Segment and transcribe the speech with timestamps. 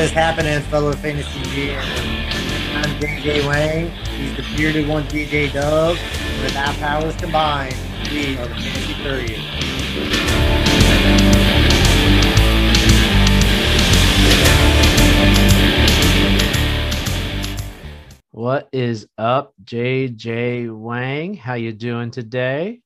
[0.00, 1.84] is happening, fellow fantasy gears?
[2.74, 3.90] I'm JJ Wang.
[3.90, 5.98] He's the bearded one, DJ Dove.
[6.42, 7.76] With our powers combined,
[8.10, 9.44] we are the Fantasy Couriers.
[18.30, 21.34] What is up, JJ Wang?
[21.34, 22.80] How you doing today?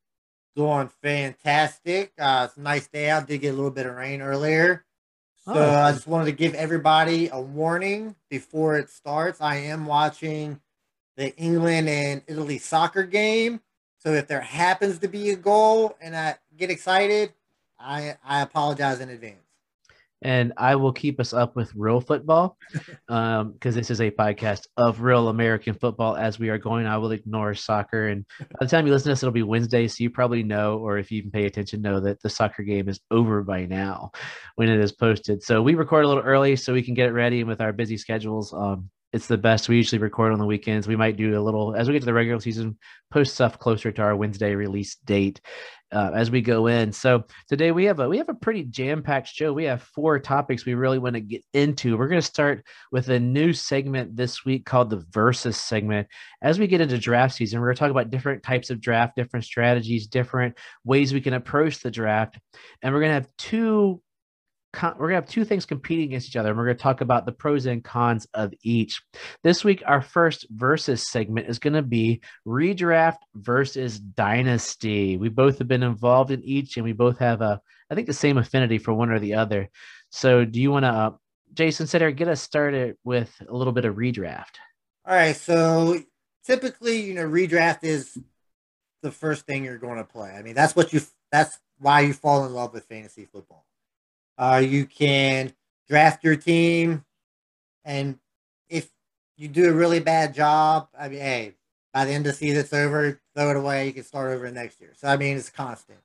[0.57, 2.13] Doing fantastic.
[2.19, 3.29] Uh, it's a nice day out.
[3.29, 4.85] Did get a little bit of rain earlier.
[5.47, 5.75] So Oh.
[5.75, 9.41] I just wanted to give everybody a warning before it starts.
[9.41, 10.61] I am watching
[11.17, 13.61] the England and Italy soccer game.
[13.99, 17.33] So if there happens to be a goal and I get excited,
[17.79, 19.44] I I apologize in advance.
[20.25, 22.57] And I will keep us up with real football
[23.09, 26.17] um, because this is a podcast of real American football.
[26.17, 28.09] As we are going, I will ignore soccer.
[28.09, 29.87] And by the time you listen to this, it'll be Wednesday.
[29.87, 32.89] So you probably know, or if you even pay attention, know that the soccer game
[32.89, 34.11] is over by now
[34.57, 35.43] when it is posted.
[35.43, 37.41] So we record a little early so we can get it ready.
[37.41, 39.69] And with our busy schedules, um, it's the best.
[39.69, 40.89] We usually record on the weekends.
[40.89, 42.77] We might do a little as we get to the regular season,
[43.13, 45.41] post stuff closer to our Wednesday release date
[45.93, 46.93] uh, as we go in.
[46.93, 49.53] So today we have a we have a pretty jam packed show.
[49.53, 51.97] We have four topics we really want to get into.
[51.97, 56.09] We're going to start with a new segment this week called the Versus segment.
[56.43, 59.15] As we get into draft season, we're going to talk about different types of draft,
[59.15, 62.37] different strategies, different ways we can approach the draft,
[62.83, 64.03] and we're going to have two
[64.75, 67.25] con- we're to have two things competing against each other and we're to talk about
[67.25, 69.03] the pros and cons of each
[69.43, 75.69] this week our first versus segment is to be redraft versus dynasty we both have
[75.69, 78.93] been involved in each and we both have a i think the same affinity for
[78.93, 79.71] one or the other
[80.11, 81.11] so do you want to uh,
[81.55, 84.59] jason Sitter, get us started with a little bit of redraft
[85.07, 85.99] All right, so
[86.45, 88.17] typically, you know, redraft is
[89.03, 90.31] the first thing you're going to play.
[90.31, 91.01] I mean, that's what you
[91.33, 93.67] that's why you fall in love with fantasy football.
[94.37, 95.53] Uh, you can
[95.89, 97.05] draft your team,
[97.85, 98.19] and
[98.69, 98.89] if
[99.37, 101.55] you do a really bad job, I mean, hey,
[101.93, 103.21] by the end of the season, it's over.
[103.35, 103.87] Throw it away.
[103.87, 104.93] You can start over next year.
[104.97, 105.99] So I mean, it's constant.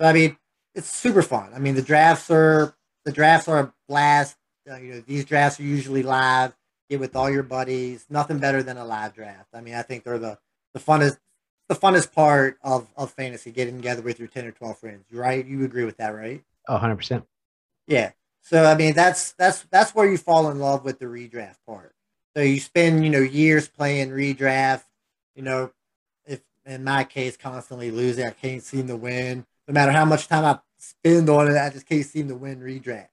[0.00, 0.36] So I mean,
[0.74, 1.50] it's super fun.
[1.54, 4.36] I mean, the drafts are the drafts are a blast.
[4.70, 6.54] Uh, you know, these drafts are usually live
[6.88, 8.06] get with all your buddies.
[8.10, 9.48] Nothing better than a live draft.
[9.54, 10.38] I mean, I think they're the
[10.74, 11.18] the funnest
[11.68, 15.04] the funnest part of of fantasy getting together with your ten or twelve friends.
[15.12, 15.44] Right?
[15.46, 16.42] You agree with that, right?
[16.68, 17.22] oh 100%
[17.86, 18.12] Yeah.
[18.42, 21.94] So I mean, that's that's that's where you fall in love with the redraft part.
[22.36, 24.84] So you spend you know years playing redraft.
[25.34, 25.72] You know,
[26.26, 29.46] if in my case, constantly losing, I can't seem to win.
[29.66, 32.60] No matter how much time I spend on it, I just can't seem to win
[32.60, 33.08] redraft.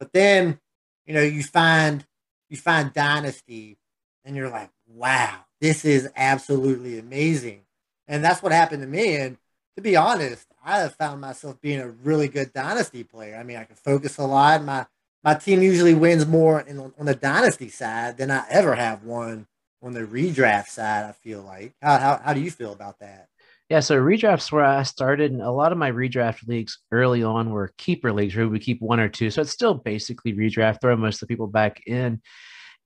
[0.00, 0.58] But then,
[1.06, 2.04] you know, you find
[2.48, 3.78] you find dynasty,
[4.24, 7.62] and you're like, wow, this is absolutely amazing.
[8.08, 9.16] And that's what happened to me.
[9.16, 9.36] And
[9.76, 13.36] to be honest, I have found myself being a really good dynasty player.
[13.36, 14.64] I mean, I can focus a lot.
[14.64, 14.86] My
[15.22, 19.46] my team usually wins more in, on the dynasty side than I ever have won
[19.80, 21.04] on the redraft side.
[21.04, 21.72] I feel like.
[21.80, 23.28] How how, how do you feel about that?
[23.68, 27.50] Yeah, so redrafts where I started, and a lot of my redraft leagues early on
[27.50, 29.30] were keeper leagues where we keep one or two.
[29.30, 32.20] So it's still basically redraft, throw most of the people back in.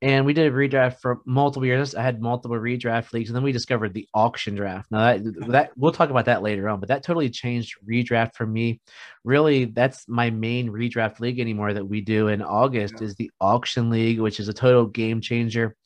[0.02, 1.94] And we did a redraft for multiple years.
[1.94, 4.90] I had multiple redraft leagues, and then we discovered the auction draft.
[4.90, 8.46] Now that that we'll talk about that later on, but that totally changed redraft for
[8.46, 8.80] me.
[9.24, 13.08] Really, that's my main redraft league anymore that we do in August Yeah.
[13.08, 15.76] is the auction league, which is a total game changer.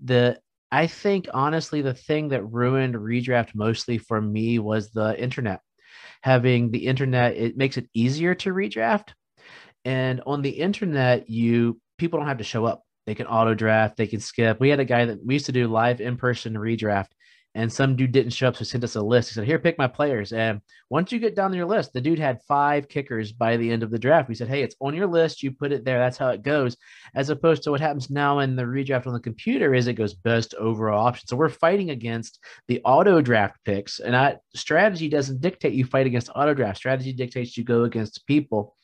[0.00, 0.40] The
[0.72, 5.60] I think honestly, the thing that ruined redraft mostly for me was the internet.
[6.22, 9.10] Having the internet, it makes it easier to redraft.
[9.84, 12.82] And on the internet, you people don't have to show up.
[13.10, 14.60] They can auto draft, they can skip.
[14.60, 17.08] We had a guy that we used to do live in person redraft,
[17.56, 19.30] and some dude didn't show up, so sent us a list.
[19.30, 20.32] He said, Here, pick my players.
[20.32, 20.60] And
[20.90, 23.82] once you get down to your list, the dude had five kickers by the end
[23.82, 24.28] of the draft.
[24.28, 25.42] We said, Hey, it's on your list.
[25.42, 25.98] You put it there.
[25.98, 26.76] That's how it goes.
[27.16, 30.14] As opposed to what happens now in the redraft on the computer is it goes
[30.14, 31.26] best overall option.
[31.26, 32.38] So we're fighting against
[32.68, 33.98] the auto draft picks.
[33.98, 36.76] And I, strategy doesn't dictate you fight against auto draft.
[36.76, 38.76] Strategy dictates you go against people.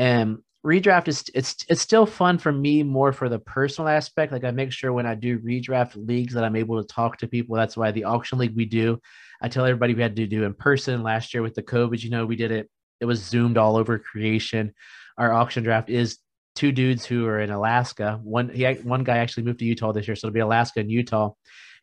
[0.00, 4.32] And redraft is it's it's still fun for me more for the personal aspect.
[4.32, 7.28] Like I make sure when I do redraft leagues that I'm able to talk to
[7.28, 7.56] people.
[7.56, 9.00] That's why the auction league we do.
[9.40, 12.02] I tell everybody we had to do in person last year with the COVID.
[12.02, 12.70] You know, we did it.
[13.00, 14.72] It was zoomed all over creation.
[15.18, 16.18] Our auction draft is
[16.54, 18.20] two dudes who are in Alaska.
[18.22, 20.90] One he one guy actually moved to Utah this year, so it'll be Alaska and
[20.90, 21.32] Utah.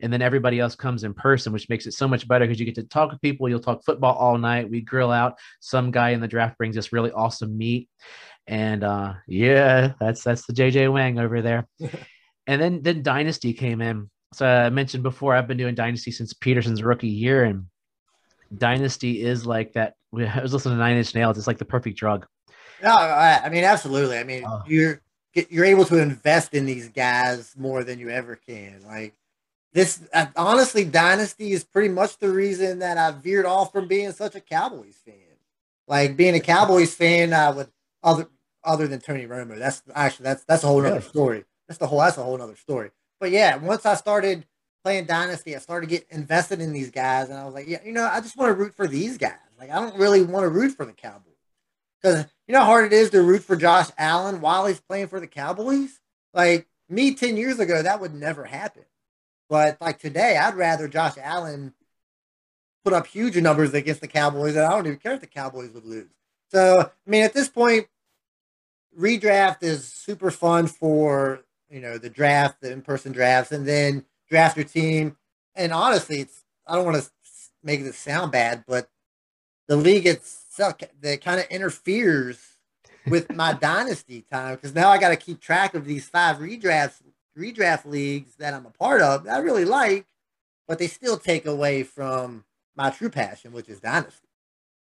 [0.01, 2.65] And then everybody else comes in person, which makes it so much better because you
[2.65, 3.49] get to talk with people.
[3.49, 4.69] You'll talk football all night.
[4.69, 5.37] We grill out.
[5.59, 7.89] Some guy in the draft brings us really awesome meat.
[8.49, 11.67] And uh, yeah, that's that's the JJ Wang over there.
[12.47, 14.09] and then then Dynasty came in.
[14.33, 17.67] So I mentioned before, I've been doing Dynasty since Peterson's rookie year, and
[18.57, 19.93] Dynasty is like that.
[20.17, 21.37] I was listening to Nine Inch Nails.
[21.37, 22.25] It's like the perfect drug.
[22.81, 24.17] No, I, I mean absolutely.
[24.17, 24.63] I mean Oh.
[24.65, 24.99] you're
[25.49, 28.81] you're able to invest in these guys more than you ever can.
[28.83, 29.13] Like
[29.73, 34.11] this, uh, honestly, Dynasty is pretty much the reason that I veered off from being
[34.11, 35.13] such a Cowboys fan.
[35.87, 37.67] Like being a Cowboys fan, I would
[38.01, 38.27] other
[38.63, 39.57] other than Tony Romo.
[39.57, 41.45] That's actually that's that's a whole other story.
[41.67, 42.91] That's the whole that's a whole other story.
[43.19, 44.45] But yeah, once I started
[44.83, 47.79] playing Dynasty, I started to get invested in these guys, and I was like, yeah,
[47.83, 49.33] you know, I just want to root for these guys.
[49.59, 51.33] Like, I don't really want to root for the Cowboys
[52.01, 55.07] because you know how hard it is to root for Josh Allen while he's playing
[55.07, 55.99] for the Cowboys.
[56.33, 58.83] Like me ten years ago, that would never happen.
[59.49, 61.73] But like today, I'd rather Josh Allen
[62.83, 65.71] put up huge numbers against the Cowboys, and I don't even care if the Cowboys
[65.71, 66.09] would lose.
[66.51, 67.87] So, I mean, at this point,
[68.97, 74.57] redraft is super fun for you know the draft, the in-person drafts, and then draft
[74.57, 75.17] your team.
[75.55, 77.09] And honestly, it's I don't want to
[77.63, 78.89] make this sound bad, but
[79.67, 82.39] the league itself that kind of interferes
[83.07, 87.01] with my dynasty time because now I got to keep track of these five redrafts
[87.37, 90.05] redraft leagues that I'm a part of that I really like,
[90.67, 92.43] but they still take away from
[92.75, 94.27] my true passion, which is dynasty.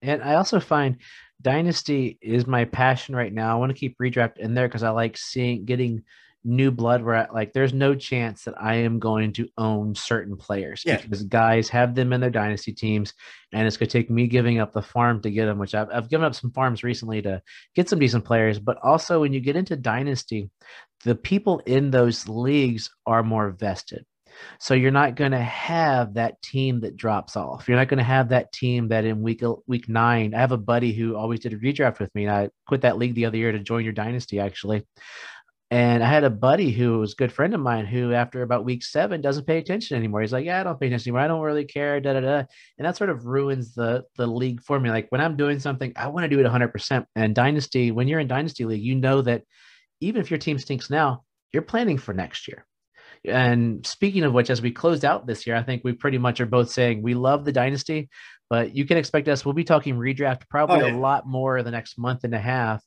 [0.02, 0.98] And I also find
[1.42, 3.56] dynasty is my passion right now.
[3.56, 6.04] I want to keep redraft in there because I like seeing getting
[6.48, 10.82] new blood where like there's no chance that I am going to own certain players
[10.86, 11.02] yeah.
[11.02, 13.14] because guys have them in their dynasty teams
[13.52, 15.90] and it's going to take me giving up the farm to get them which I've,
[15.92, 17.42] I've given up some farms recently to
[17.76, 20.50] get some decent players but also when you get into dynasty
[21.04, 24.06] the people in those leagues are more vested
[24.60, 27.68] so you're not going to have that team that drops off.
[27.68, 30.34] You're not going to have that team that in week week nine.
[30.34, 32.98] I have a buddy who always did a redraft with me, and I quit that
[32.98, 34.86] league the other year to join your dynasty actually.
[35.70, 38.64] And I had a buddy who was a good friend of mine who, after about
[38.64, 40.22] week seven, doesn't pay attention anymore.
[40.22, 41.26] He's like, "Yeah, I don't pay attention anymore.
[41.26, 42.44] I don't really care." Da da da.
[42.78, 44.90] And that sort of ruins the the league for me.
[44.90, 46.70] Like when I'm doing something, I want to do it 100.
[46.70, 49.44] percent And dynasty, when you're in dynasty league, you know that
[50.00, 52.66] even if your team stinks now, you're planning for next year.
[53.26, 56.42] And speaking of which, as we closed out this year, I think we pretty much
[56.42, 58.10] are both saying we love the dynasty,
[58.50, 59.46] but you can expect us.
[59.46, 60.96] We'll be talking redraft probably oh, yeah.
[60.96, 62.82] a lot more the next month and a half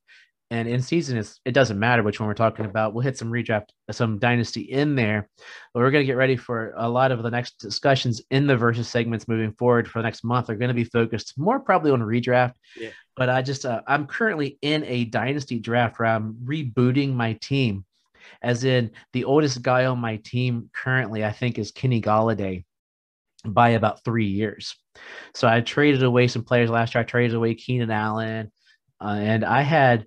[0.51, 3.31] and in season is it doesn't matter which one we're talking about we'll hit some
[3.31, 5.29] redraft some dynasty in there
[5.73, 8.57] but we're going to get ready for a lot of the next discussions in the
[8.57, 11.91] versus segments moving forward for the next month are going to be focused more probably
[11.91, 12.91] on redraft yeah.
[13.17, 17.85] but i just uh, i'm currently in a dynasty draft where i'm rebooting my team
[18.43, 22.65] as in the oldest guy on my team currently i think is kenny golladay
[23.45, 24.77] by about three years.
[25.35, 27.03] So i traded away some players last year.
[27.03, 28.51] I traded away keenan allen
[29.01, 30.07] uh, and i had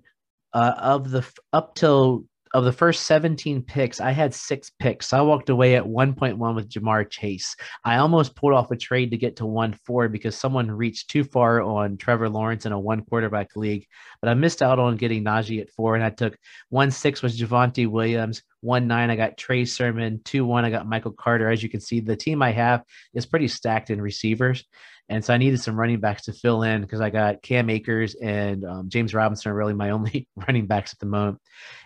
[0.52, 2.24] uh, of the up till
[2.54, 5.12] of the first 17 picks, I had six picks.
[5.12, 7.56] I walked away at 1.1 with Ja'Marr Chase.
[7.84, 11.24] I almost pulled off a trade to get to 1 4 because someone reached too
[11.24, 13.86] far on Trevor Lawrence in a one quarterback league.
[14.22, 17.38] But I missed out on getting Najee at 4, and I took 1 6 was
[17.38, 18.42] Javonte Williams.
[18.60, 20.20] 1 9, I got Trey Sermon.
[20.24, 21.50] 2 1, I got Michael Carter.
[21.50, 22.84] As you can see, the team I have
[23.14, 24.64] is pretty stacked in receivers.
[25.08, 28.14] And so I needed some running backs to fill in because I got Cam Akers
[28.14, 31.38] and um, James Robinson are really my only running backs at the moment.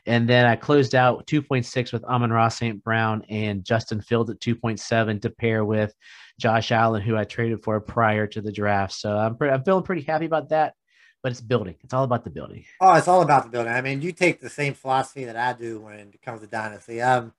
[0.07, 2.83] And then I closed out 2.6 with Amon-Ra St.
[2.83, 5.93] Brown and Justin Fields at 2.7 to pair with
[6.39, 8.93] Josh Allen, who I traded for prior to the draft.
[8.93, 10.75] So I'm, pretty, I'm feeling pretty happy about that.
[11.21, 11.75] But it's building.
[11.83, 12.65] It's all about the building.
[12.81, 13.73] Oh, it's all about the building.
[13.73, 17.03] I mean, you take the same philosophy that I do when it comes to dynasty.
[17.03, 17.33] Um,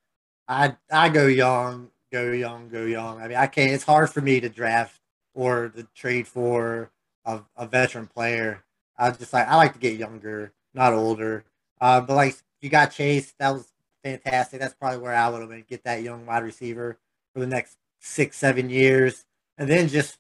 [0.50, 3.22] I I go young, go young, go young.
[3.22, 3.72] I mean, I can't.
[3.72, 5.00] It's hard for me to draft
[5.40, 6.92] or the trade for
[7.24, 8.62] a, a veteran player.
[8.98, 11.46] I just like I like to get younger, not older.
[11.80, 13.72] Uh, but like you got Chase, that was
[14.04, 14.60] fantastic.
[14.60, 16.98] That's probably where I would have been get that young wide receiver
[17.34, 19.24] for the next six, seven years,
[19.58, 20.18] and then just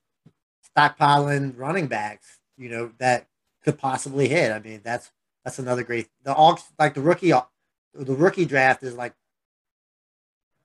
[0.73, 2.39] stockpiling running backs.
[2.57, 3.27] You know that
[3.65, 4.53] could possibly hit.
[4.53, 5.11] I mean, that's
[5.43, 6.07] that's another great.
[6.23, 9.15] The aux like the rookie, the rookie draft is like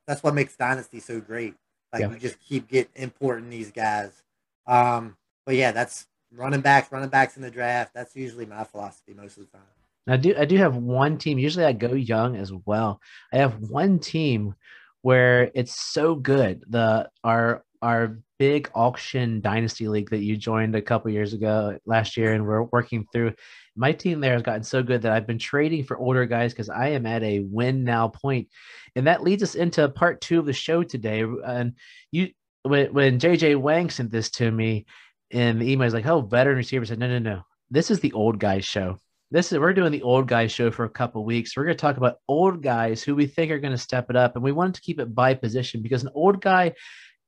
[0.06, 1.54] that's what makes dynasty so great.
[1.92, 2.10] Like yeah.
[2.10, 4.22] you just keep get importing these guys
[4.66, 5.16] um,
[5.46, 7.92] but yeah, that's running backs, running backs in the draft.
[7.94, 9.66] That's usually my philosophy most of the time.
[10.06, 11.38] I do I do have one team.
[11.38, 13.00] Usually I go young as well.
[13.32, 14.54] I have one team
[15.02, 16.64] where it's so good.
[16.68, 22.16] The our our big auction dynasty league that you joined a couple years ago last
[22.16, 23.32] year and we're working through
[23.76, 26.68] my team there has gotten so good that I've been trading for older guys because
[26.68, 28.48] I am at a win now point.
[28.96, 31.24] And that leads us into part two of the show today.
[31.44, 31.74] And
[32.12, 32.30] you
[32.64, 34.86] when when JJ Wang sent this to me
[35.30, 37.42] in the email, he's like, "Oh, veteran receiver." said, "No, no, no.
[37.70, 38.96] This is the old guys show.
[39.30, 41.56] This is we're doing the old guys show for a couple weeks.
[41.56, 44.16] We're going to talk about old guys who we think are going to step it
[44.16, 46.72] up, and we wanted to keep it by position because an old guy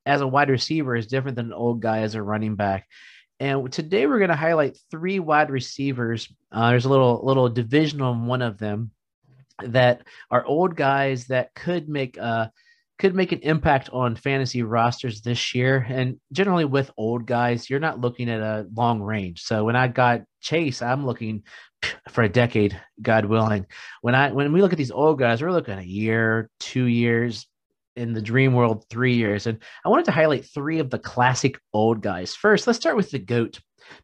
[0.06, 2.86] as a wide receiver is different than an old guy as a running back."
[3.38, 6.32] And today we're going to highlight three wide receivers.
[6.50, 8.92] Uh, there's a little little division on one of them,
[9.62, 12.52] that are old guys that could make a
[12.98, 15.86] could make an impact on fantasy rosters this year.
[15.88, 19.42] And generally, with old guys, you're not looking at a long range.
[19.42, 21.42] So when I got Chase, I'm looking
[22.10, 23.66] for a decade, God willing.
[24.00, 26.84] When I when we look at these old guys, we're looking at a year, two
[26.84, 27.46] years.
[27.98, 29.46] In the dream world, three years.
[29.46, 32.34] And I wanted to highlight three of the classic old guys.
[32.36, 33.58] First, let's start with the GOAT,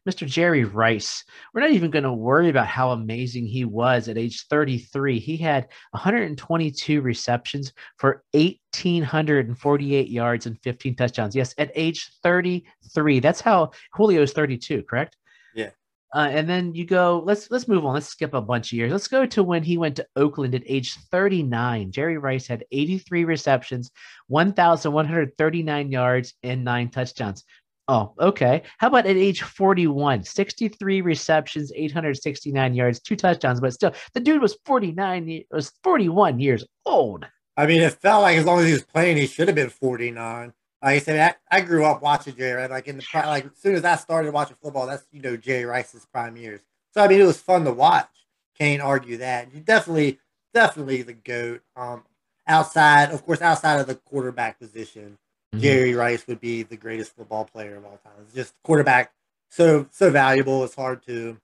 [0.07, 0.27] Mr.
[0.27, 1.23] Jerry Rice.
[1.53, 5.19] We're not even going to worry about how amazing he was at age 33.
[5.19, 11.35] He had 122 receptions for 1,848 yards and 15 touchdowns.
[11.35, 13.19] Yes, at age 33.
[13.19, 15.17] That's how Julio's 32, correct?
[15.55, 15.69] Yeah.
[16.13, 17.23] Uh, and then you go.
[17.25, 17.95] Let's let's move on.
[17.95, 18.91] Let's skip a bunch of years.
[18.91, 21.91] Let's go to when he went to Oakland at age 39.
[21.91, 23.89] Jerry Rice had 83 receptions,
[24.27, 27.43] 1,139 yards, and nine touchdowns.
[27.87, 28.63] Oh, okay.
[28.77, 34.41] How about at age 41, 63 receptions, 869 yards, two touchdowns, but still the dude
[34.41, 37.25] was 49 was 41 years old.
[37.57, 39.69] I mean, it felt like as long as he was playing, he should have been
[39.69, 40.53] 49.
[40.81, 42.69] Like I said, I, I grew up watching Jerry, right?
[42.69, 45.65] Like in the like as soon as I started watching football, that's you know Jerry
[45.65, 46.61] Rice's prime years.
[46.93, 48.09] So I mean, it was fun to watch.
[48.57, 49.53] Can't argue that.
[49.53, 50.19] You definitely,
[50.53, 51.61] definitely the goat.
[51.75, 52.03] Um,
[52.47, 55.17] outside, of course, outside of the quarterback position,
[55.53, 55.61] Mm-hmm.
[55.61, 58.13] Jerry Rice would be the greatest football player of all time.
[58.23, 59.13] It's just quarterback
[59.49, 60.63] so so valuable.
[60.63, 61.37] It's hard to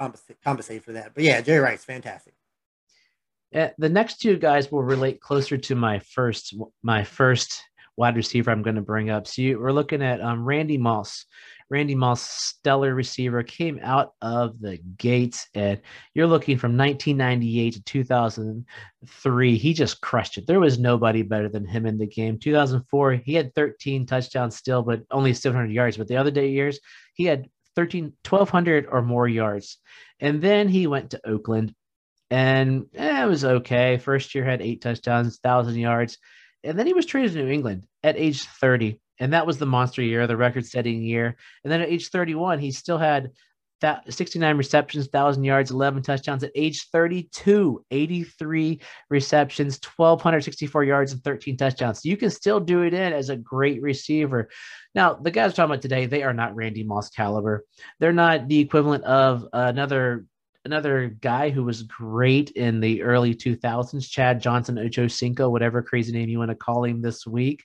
[0.00, 1.12] compensate, compensate for that.
[1.14, 2.34] But yeah, Jerry Rice, fantastic.
[3.54, 7.62] Uh, the next two guys will relate closer to my first my first
[7.96, 9.28] wide receiver I'm going to bring up.
[9.28, 11.24] So you, we're looking at um, Randy Moss.
[11.72, 15.80] Randy Moss, stellar receiver, came out of the gates, and
[16.12, 19.56] you're looking from 1998 to 2003.
[19.56, 20.46] He just crushed it.
[20.46, 22.38] There was nobody better than him in the game.
[22.38, 25.96] 2004, he had 13 touchdowns still, but only 700 yards.
[25.96, 26.78] But the other day years,
[27.14, 29.78] he had 13, 1,200 or more yards.
[30.20, 31.74] And then he went to Oakland,
[32.30, 33.96] and eh, it was okay.
[33.96, 36.18] First year had eight touchdowns, 1,000 yards.
[36.64, 39.66] And then he was traded to New England at age 30 and that was the
[39.66, 41.36] monster year, the record-setting year.
[41.62, 43.30] And then at age 31, he still had
[43.80, 46.42] that 69 receptions, 1,000 yards, 11 touchdowns.
[46.42, 52.02] At age 32, 83 receptions, 1,264 yards, and 13 touchdowns.
[52.02, 54.48] So you can still do it in as a great receiver.
[54.92, 57.64] Now, the guys we're talking about today, they are not Randy Moss caliber.
[58.00, 60.26] They're not the equivalent of another
[60.64, 66.12] another guy who was great in the early 2000s, Chad Johnson, Ocho Cinco, whatever crazy
[66.12, 67.64] name you want to call him this week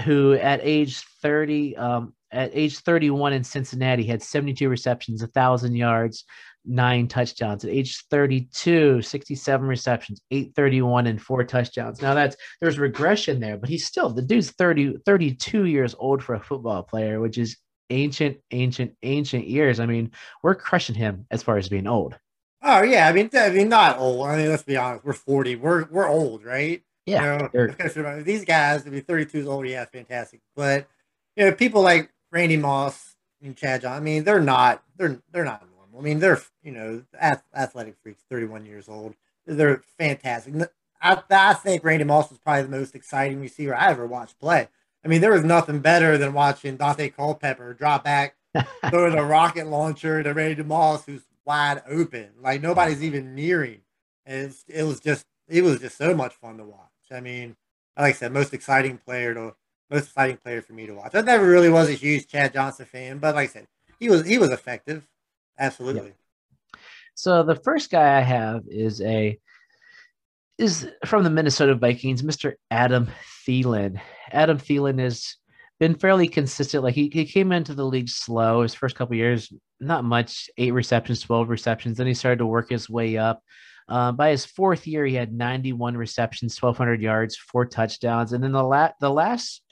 [0.00, 6.24] who at age 30, um, at age 31 in Cincinnati had 72 receptions, 1,000 yards,
[6.64, 7.64] nine touchdowns.
[7.64, 12.02] At age 32, 67 receptions, 831 and four touchdowns.
[12.02, 16.34] Now that's there's regression there, but he's still the dude's 30, 32 years old for
[16.34, 17.56] a football player, which is
[17.90, 19.80] ancient, ancient, ancient years.
[19.80, 22.16] I mean, we're crushing him as far as being old.
[22.62, 24.26] Oh yeah, I mean, I mean, not old.
[24.26, 25.56] I mean, let's be honest, we're 40.
[25.56, 26.82] We're we're old, right?
[27.06, 27.48] Yeah.
[27.54, 30.40] You know, these guys, to be 32 years old, yeah, fantastic.
[30.54, 30.86] But
[31.36, 35.44] you know, people like Randy Moss and Chad John, I mean, they're not they're they're
[35.44, 36.00] not normal.
[36.00, 39.14] I mean, they're you know athletic freaks, 31 years old.
[39.46, 40.54] They're fantastic.
[41.02, 44.68] I, I think Randy Moss was probably the most exciting receiver I ever watched play.
[45.04, 48.36] I mean, there was nothing better than watching Daunte Culpepper drop back,
[48.90, 52.30] throw the rocket launcher to Randy Moss, who's wide open.
[52.40, 53.80] Like nobody's even nearing.
[54.26, 56.89] And it was just it was just so much fun to watch.
[57.12, 57.56] I mean,
[57.96, 59.54] like I said, most exciting player to
[59.90, 61.14] most exciting player for me to watch.
[61.14, 63.66] I never really was a huge Chad Johnson fan, but like I said,
[63.98, 65.06] he was he was effective.
[65.58, 66.14] Absolutely.
[67.14, 69.38] So the first guy I have is a
[70.58, 72.54] is from the Minnesota Vikings, Mr.
[72.70, 73.08] Adam
[73.46, 74.00] Thielen.
[74.30, 75.36] Adam Thielen has
[75.78, 76.84] been fairly consistent.
[76.84, 80.72] Like he, he came into the league slow his first couple years, not much, eight
[80.72, 81.96] receptions, 12 receptions.
[81.96, 83.42] Then he started to work his way up.
[83.90, 88.52] Uh, by his fourth year, he had 91 receptions, 1,200 yards, four touchdowns, and then
[88.52, 89.62] the la- the last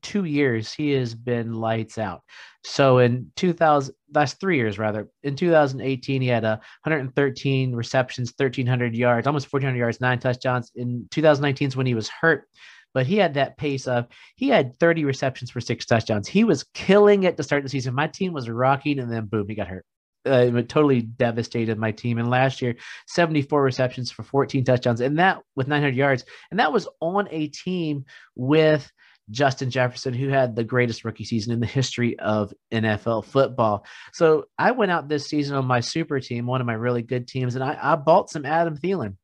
[0.00, 2.22] two years he has been lights out.
[2.62, 8.94] So in 2000, last three years rather, in 2018 he had a 113 receptions, 1,300
[8.94, 10.70] yards, almost 1,400 yards, nine touchdowns.
[10.76, 12.46] In 2019 is when he was hurt
[12.92, 16.28] but he had that pace of he had 30 receptions for six touchdowns.
[16.28, 17.92] He was killing it to start the season.
[17.92, 19.84] My team was rocking, and then boom, he got hurt
[20.24, 22.18] uh, totally devastated my team.
[22.18, 22.76] And last year,
[23.06, 26.24] 74 receptions for 14 touchdowns, and that with 900 yards.
[26.50, 28.04] And that was on a team
[28.34, 28.90] with
[29.30, 33.84] Justin Jefferson, who had the greatest rookie season in the history of NFL football.
[34.12, 37.26] So I went out this season on my super team, one of my really good
[37.26, 39.16] teams, and I, I bought some Adam Thielen.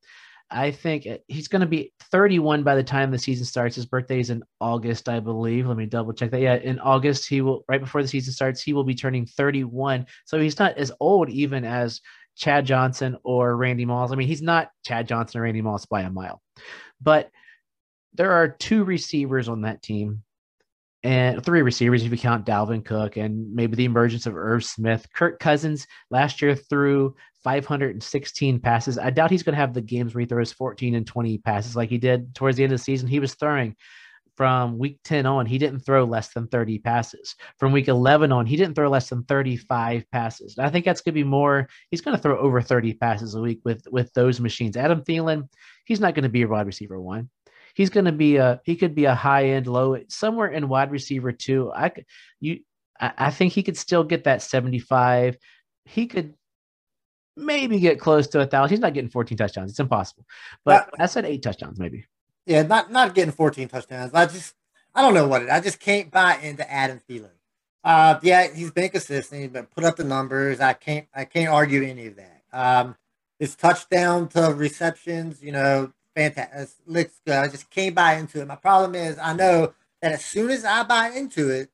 [0.50, 3.76] I think uh, he's going to be 31 by the time the season starts.
[3.76, 5.66] His birthday is in August, I believe.
[5.66, 6.40] Let me double check that.
[6.40, 10.06] Yeah, in August, he will right before the season starts, he will be turning 31.
[10.24, 12.00] So he's not as old even as
[12.36, 14.12] Chad Johnson or Randy Moss.
[14.12, 16.42] I mean, he's not Chad Johnson or Randy Moss by a mile,
[17.00, 17.30] but
[18.14, 20.22] there are two receivers on that team
[21.02, 25.06] and three receivers if you count Dalvin Cook and maybe the emergence of Irv Smith.
[25.14, 28.98] Kirk Cousins last year threw 516 passes.
[28.98, 31.76] I doubt he's going to have the games where he throws 14 and 20 passes
[31.76, 33.08] like he did towards the end of the season.
[33.08, 33.76] He was throwing
[34.40, 37.34] from week 10 on, he didn't throw less than 30 passes.
[37.58, 40.58] From week 11 on, he didn't throw less than 35 passes.
[40.58, 41.68] I think that's going to be more.
[41.90, 44.78] He's going to throw over 30 passes a week with with those machines.
[44.78, 45.46] Adam Thielen,
[45.84, 47.28] he's not going to be a wide receiver one.
[47.74, 50.90] He's going to be a he could be a high end, low somewhere in wide
[50.90, 51.70] receiver two.
[51.74, 52.06] I could
[52.40, 52.60] you
[52.98, 55.36] I, I think he could still get that 75.
[55.84, 56.32] He could
[57.36, 58.70] maybe get close to a thousand.
[58.70, 59.70] He's not getting 14 touchdowns.
[59.70, 60.24] It's impossible.
[60.64, 62.04] But I said eight touchdowns, maybe.
[62.46, 64.12] Yeah, not not getting 14 touchdowns.
[64.14, 64.54] I just
[64.94, 65.50] I don't know what it.
[65.50, 67.30] I just can't buy into Adam Thielen.
[67.82, 70.60] Uh, yeah, he's been consistent, but put up the numbers.
[70.60, 72.42] I can't I can't argue any of that.
[72.52, 72.96] Um,
[73.38, 76.76] his touchdown to receptions, you know, fantastic.
[76.86, 77.36] Looks good.
[77.36, 78.46] I just can't buy into it.
[78.46, 79.72] My problem is I know
[80.02, 81.70] that as soon as I buy into it,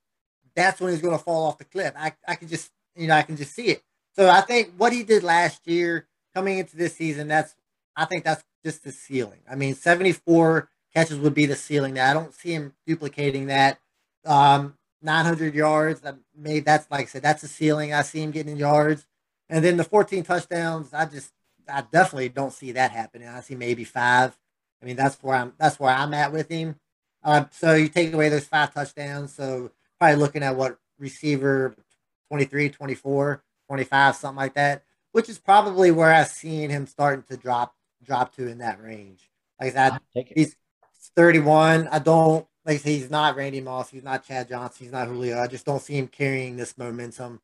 [0.55, 1.93] that's when he's going to fall off the cliff.
[1.97, 3.83] I I can just you know I can just see it.
[4.17, 7.55] So I think what he did last year coming into this season, that's
[7.95, 9.41] I think that's just the ceiling.
[9.51, 11.95] I mean, 74 catches would be the ceiling.
[11.95, 13.79] Now, I don't see him duplicating that.
[14.25, 17.93] Um, 900 yards, that made that's like I said, that's the ceiling.
[17.93, 19.07] I see him getting yards,
[19.49, 20.93] and then the 14 touchdowns.
[20.93, 21.33] I just,
[21.69, 23.29] I definitely don't see that happening.
[23.29, 24.37] I see maybe five.
[24.83, 25.53] I mean, that's where I'm.
[25.59, 26.77] That's where I'm at with him.
[27.23, 31.77] Uh, so you take away those five touchdowns, so probably looking at what receiver
[32.31, 37.37] 23, 24, 25, something like that, which is probably where I've seen him starting to
[37.37, 39.31] drop drop to in that range.
[39.61, 40.57] Like I said, he's
[41.17, 41.89] 31.
[41.89, 45.39] I don't like he's not Randy Moss, he's not Chad Johnson, he's not Julio.
[45.41, 47.41] I just don't see him carrying this momentum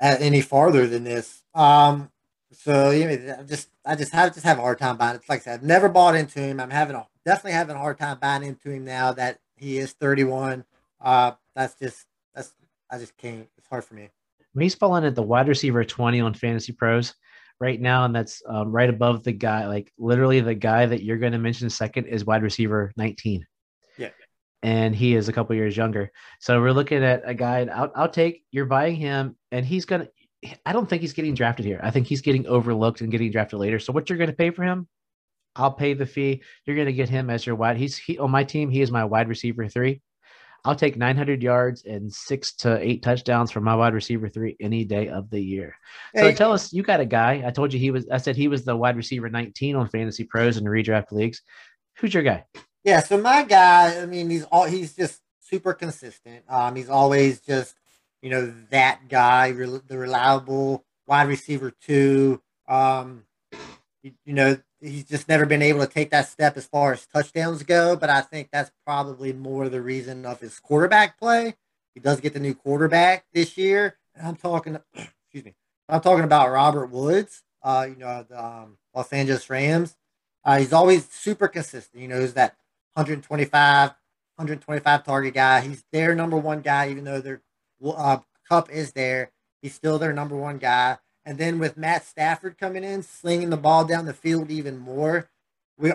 [0.00, 1.42] at any farther than this.
[1.54, 2.10] Um,
[2.52, 5.22] so you know, I just I just have just have a hard time buying it.
[5.28, 6.60] Like I said, I've never bought into him.
[6.60, 9.92] I'm having a definitely having a hard time buying into him now that he is
[9.92, 10.64] 31.
[11.00, 12.52] Uh, that's just that's
[12.90, 13.48] I just can't.
[13.56, 14.08] It's hard for me.
[14.58, 17.14] He's falling at the wide receiver 20 on Fantasy Pros
[17.60, 19.66] right now, and that's um, right above the guy.
[19.66, 23.46] Like literally, the guy that you're going to mention second is wide receiver 19.
[23.98, 24.08] Yeah,
[24.62, 26.10] and he is a couple years younger.
[26.40, 27.66] So we're looking at a guy.
[27.66, 28.44] I'll, I'll take.
[28.50, 30.08] You're buying him, and he's gonna.
[30.64, 31.80] I don't think he's getting drafted here.
[31.82, 33.78] I think he's getting overlooked and getting drafted later.
[33.78, 34.88] So what you're going to pay for him?
[35.54, 36.42] I'll pay the fee.
[36.64, 37.76] You're going to get him as your wide.
[37.76, 38.70] He's he on my team.
[38.70, 40.00] He is my wide receiver three.
[40.64, 44.84] I'll take 900 yards and six to eight touchdowns from my wide receiver three any
[44.84, 45.76] day of the year.
[46.16, 47.42] So hey, tell us, you got a guy.
[47.46, 48.08] I told you he was.
[48.10, 51.42] I said he was the wide receiver 19 on Fantasy Pros and redraft leagues.
[51.98, 52.44] Who's your guy?
[52.84, 54.00] Yeah, so my guy.
[54.00, 56.44] I mean, he's all he's just super consistent.
[56.48, 57.74] Um, he's always just
[58.22, 62.40] you know that guy, the reliable wide receiver two.
[62.68, 63.24] Um,
[64.02, 67.06] you, you know he's just never been able to take that step as far as
[67.06, 67.96] touchdowns go.
[67.96, 71.56] But I think that's probably more the reason of his quarterback play.
[71.94, 73.98] He does get the new quarterback this year.
[74.14, 75.54] And I'm talking, excuse me,
[75.88, 77.42] I'm talking about Robert Woods.
[77.62, 79.96] Uh, you know the um, Los Angeles Rams.
[80.44, 82.00] Uh, he's always super consistent.
[82.00, 82.56] You know, he's that
[82.94, 85.60] 125, 125 target guy.
[85.60, 87.42] He's their number one guy, even though their
[87.84, 89.30] uh, Kupp is there.
[89.60, 90.96] He's still their number one guy.
[91.24, 95.28] And then with Matt Stafford coming in, slinging the ball down the field even more,
[95.78, 95.92] we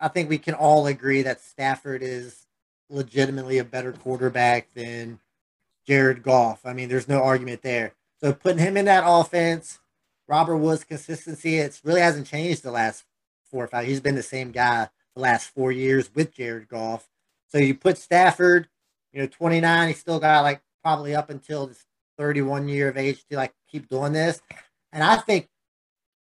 [0.00, 2.46] I think we can all agree that Stafford is
[2.90, 5.20] legitimately a better quarterback than
[5.86, 6.66] Jared Goff.
[6.66, 7.94] I mean, there's no argument there.
[8.20, 9.78] So putting him in that offense,
[10.26, 13.04] Robert Woods' consistency, it really hasn't changed the last
[13.50, 13.86] four or five.
[13.86, 17.08] He's been the same guy the last four years with Jared Goff.
[17.48, 18.68] So you put Stafford,
[19.12, 21.84] you know, 29, he still got like probably up until this
[22.18, 24.40] 31 year of age to like keep doing this.
[24.92, 25.48] And I think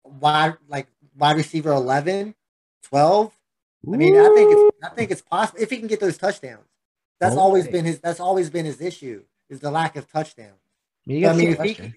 [0.04, 2.34] wide like wide receiver 11,
[2.84, 3.32] 12.
[3.84, 6.66] I mean, I think it's I think it's possible if he can get those touchdowns.
[7.20, 7.40] That's okay.
[7.40, 10.60] always been his that's always been his issue is the lack of touchdowns.
[11.06, 11.94] I mean, I mean if he can,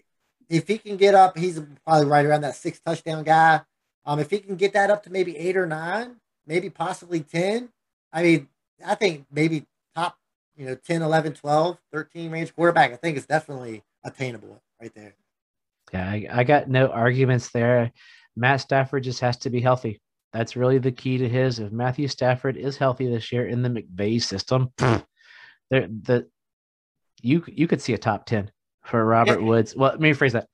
[0.50, 3.62] if he can get up, he's probably right around that six touchdown guy.
[4.06, 7.70] Um, if he can get that up to maybe eight or nine, maybe possibly 10,
[8.14, 8.48] I mean,
[8.86, 9.66] I think maybe
[9.96, 10.18] top
[10.56, 15.14] you know 10 11 12 13 range quarterback i think is definitely attainable right there
[15.94, 17.92] yeah I, I, got no arguments there.
[18.36, 20.02] Matt stafford just has to be healthy.
[20.34, 21.60] That's really the key to his.
[21.60, 26.28] If matthew stafford is healthy this year in the mcvay system there the
[27.22, 28.52] you you could see a top 10
[28.84, 29.46] for robert yeah.
[29.46, 29.76] woods.
[29.76, 30.48] Well let me rephrase that.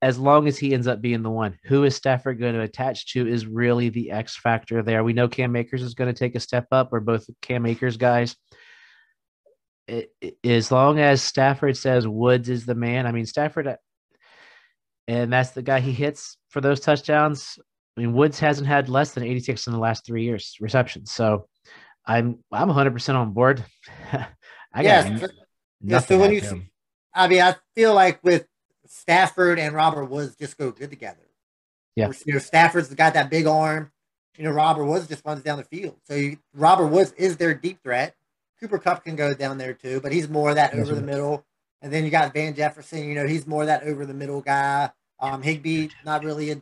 [0.00, 3.12] As long as he ends up being the one who is stafford going to attach
[3.12, 5.04] to is really the x factor there.
[5.04, 7.96] We know cam akers is going to take a step up we're both cam akers
[7.96, 8.36] guys.
[9.88, 13.76] It, it, as long as Stafford says Woods is the man, I mean Stafford.
[15.08, 17.58] And that's the guy he hits for those touchdowns.
[17.96, 21.12] I mean, Woods hasn't had less than 86 in the last three years receptions.
[21.12, 21.48] So
[22.06, 23.64] I'm I'm 100 percent on board.
[24.74, 25.30] I yes,
[25.80, 25.98] yeah.
[25.98, 26.42] So when you,
[27.14, 28.46] I mean, I feel like with
[28.86, 31.28] Stafford and Robert Woods just go good together.
[31.94, 33.92] Yeah, you know, Stafford's got that big arm.
[34.38, 35.96] You know, Robert Woods just runs down the field.
[36.04, 38.14] So you, Robert Woods is their deep threat.
[38.58, 41.44] Cooper Kupp can go down there too, but he's more that over the middle.
[41.82, 43.04] And then you got Van Jefferson.
[43.04, 44.90] You know, he's more that over the middle guy.
[45.18, 46.60] Um, Higbee, not really a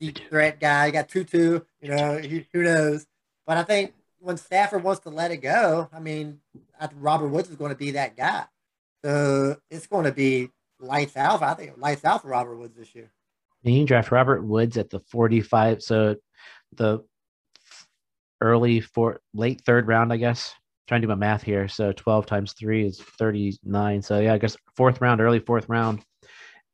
[0.00, 0.86] deep threat guy.
[0.86, 1.60] You got Tutu.
[1.82, 3.06] You know, who knows?
[3.46, 6.40] But I think when Stafford wants to let it go, I mean,
[6.80, 8.44] I Robert Woods is going to be that guy.
[9.04, 11.42] So it's going to be lights out.
[11.42, 13.10] I think lights out for Robert Woods this year.
[13.64, 15.82] And you draft Robert Woods at the 45.
[15.82, 16.16] So
[16.74, 17.04] the
[18.40, 20.54] early four, late third round, I guess.
[20.90, 21.68] Trying to do my math here.
[21.68, 24.02] So 12 times three is 39.
[24.02, 26.02] So yeah, I guess fourth round, early fourth round.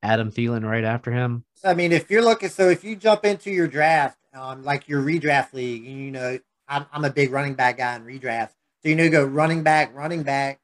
[0.03, 1.45] Adam Thielen right after him.
[1.63, 5.03] I mean, if you're looking, so if you jump into your draft, um, like your
[5.03, 8.53] redraft league, you know, I'm, I'm a big running back guy in redraft.
[8.83, 10.61] So, you know, go running back, running back,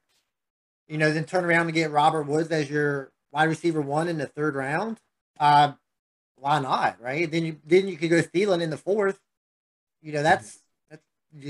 [0.87, 4.17] you know, then turn around and get Robert Woods as your wide receiver one in
[4.17, 4.97] the third round.
[5.39, 5.73] Uh,
[6.37, 6.99] why not?
[6.99, 7.29] Right.
[7.29, 9.19] Then you, then you could go Thielen in the fourth.
[10.01, 10.62] You know, that's,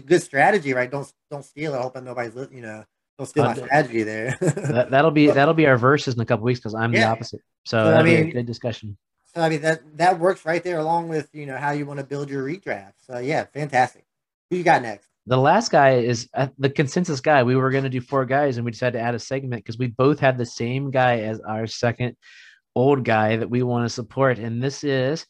[0.06, 0.90] good strategy, right?
[0.90, 1.82] Don't, don't steal it.
[1.82, 2.84] Hoping nobody's, you know,
[3.18, 4.38] don't steal my strategy there.
[4.42, 7.02] that, will be, that'll be our verses in a couple weeks because I'm yeah.
[7.02, 7.42] the opposite.
[7.66, 8.98] So, so I mean, good discussion.
[9.36, 12.00] So I mean that that works right there along with you know how you want
[12.00, 12.94] to build your redraft.
[13.00, 14.06] So yeah, fantastic.
[14.50, 15.10] Who you got next?
[15.26, 17.44] The last guy is uh, the consensus guy.
[17.44, 19.78] We were going to do four guys, and we decided to add a segment because
[19.78, 22.16] we both had the same guy as our second
[22.76, 25.26] old guy that we want to support, and this is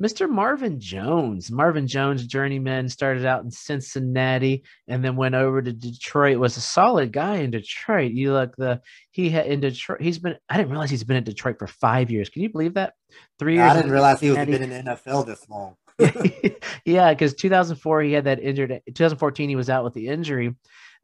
[0.00, 0.28] Mr.
[0.28, 1.50] Marvin Jones.
[1.50, 6.38] Marvin Jones, journeyman, started out in Cincinnati and then went over to Detroit.
[6.38, 8.12] Was a solid guy in Detroit.
[8.12, 10.02] You look the he had in Detroit.
[10.02, 10.36] He's been.
[10.50, 12.28] I didn't realize he's been in Detroit for five years.
[12.28, 12.94] Can you believe that?
[13.38, 13.70] Three years.
[13.70, 15.76] I didn't realize he was been in the NFL this long.
[16.84, 18.80] yeah, because 2004 he had that injured.
[18.86, 20.54] 2014 he was out with the injury.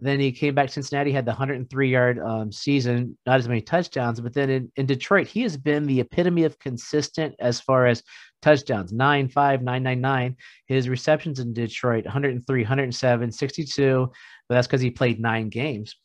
[0.01, 3.61] Then he came back to Cincinnati, had the 103 yard um, season, not as many
[3.61, 4.21] touchdowns.
[4.21, 8.03] But then in, in Detroit, he has been the epitome of consistent as far as
[8.43, 8.93] touchdowns.
[8.93, 14.11] 9 5 9 9 9 his receptions in detroit 103 107 62
[14.49, 15.97] but that's because he played nine games.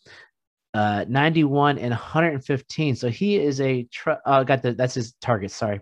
[0.73, 5.51] Uh 91 and 115 so he is a tr- uh, got the that's his target
[5.51, 5.81] sorry.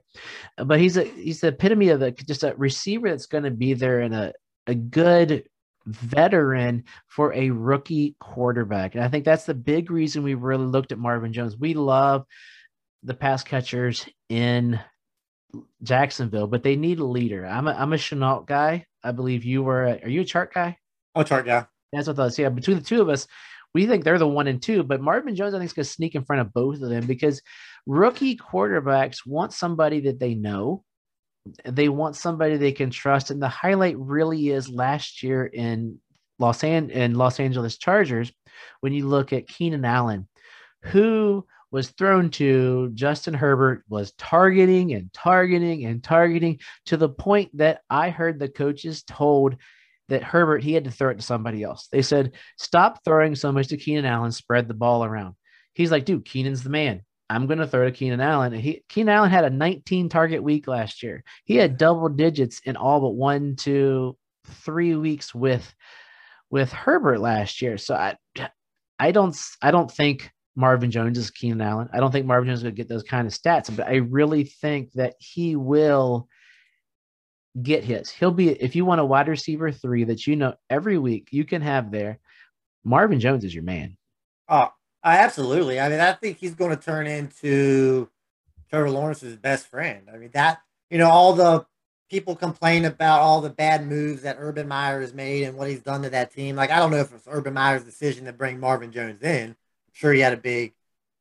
[0.57, 3.73] But he's a he's the epitome of a just a receiver that's going to be
[3.73, 4.33] there in a
[4.67, 5.43] a good
[5.85, 10.91] veteran for a rookie quarterback and i think that's the big reason we really looked
[10.91, 12.25] at marvin jones we love
[13.03, 14.79] the pass catchers in
[15.83, 17.45] Jacksonville, but they need a leader.
[17.45, 18.85] I'm a I'm a Shenault guy.
[19.03, 19.85] I believe you were.
[19.85, 20.77] A, are you a Chark guy?
[21.13, 21.65] I'm a Chark guy.
[21.91, 22.39] That's what I was.
[22.39, 23.27] Yeah, between the two of us,
[23.75, 24.83] we think they're the one and two.
[24.83, 27.05] But Marvin Jones, I think, is going to sneak in front of both of them
[27.05, 27.41] because
[27.85, 30.83] rookie quarterbacks want somebody that they know.
[31.63, 35.99] They want somebody they can trust, and the highlight really is last year in
[36.39, 38.31] Los An- in Los Angeles Chargers
[38.81, 40.27] when you look at Keenan Allen,
[40.81, 47.55] who was thrown to, Justin Herbert was targeting and targeting and targeting to the point
[47.57, 49.57] that I heard the coaches told
[50.07, 51.87] that Herbert, he had to throw it to somebody else.
[51.91, 55.35] They said, stop throwing so much to Keenan Allen, spread the ball around.
[55.73, 57.01] He's like, dude, Keenan's the man.
[57.29, 58.53] I'm going to throw to Keenan Allen.
[58.53, 61.23] He, Keenan Allen had a 19 target week last year.
[61.43, 65.73] He had double digits in all but one, two, three weeks with
[66.51, 67.77] with Herbert last year.
[67.77, 68.17] So I
[68.99, 71.89] I don't I don't think Marvin Jones is Keenan Allen.
[71.91, 73.95] I don't think Marvin Jones is going to get those kind of stats, but I
[73.95, 76.27] really think that he will
[77.61, 78.09] get his.
[78.09, 81.45] He'll be if you want a wide receiver three that you know every week you
[81.45, 82.19] can have there.
[82.83, 83.97] Marvin Jones is your man.
[84.47, 84.67] Uh,
[85.05, 85.79] Oh, absolutely.
[85.79, 88.09] I mean, I think he's going to turn into
[88.71, 90.09] Trevor Lawrence's best friend.
[90.11, 91.65] I mean, that you know all the
[92.09, 95.83] people complain about all the bad moves that Urban Meyer has made and what he's
[95.83, 96.55] done to that team.
[96.55, 99.55] Like, I don't know if it's Urban Meyer's decision to bring Marvin Jones in I'm
[99.93, 100.73] sure he had a big,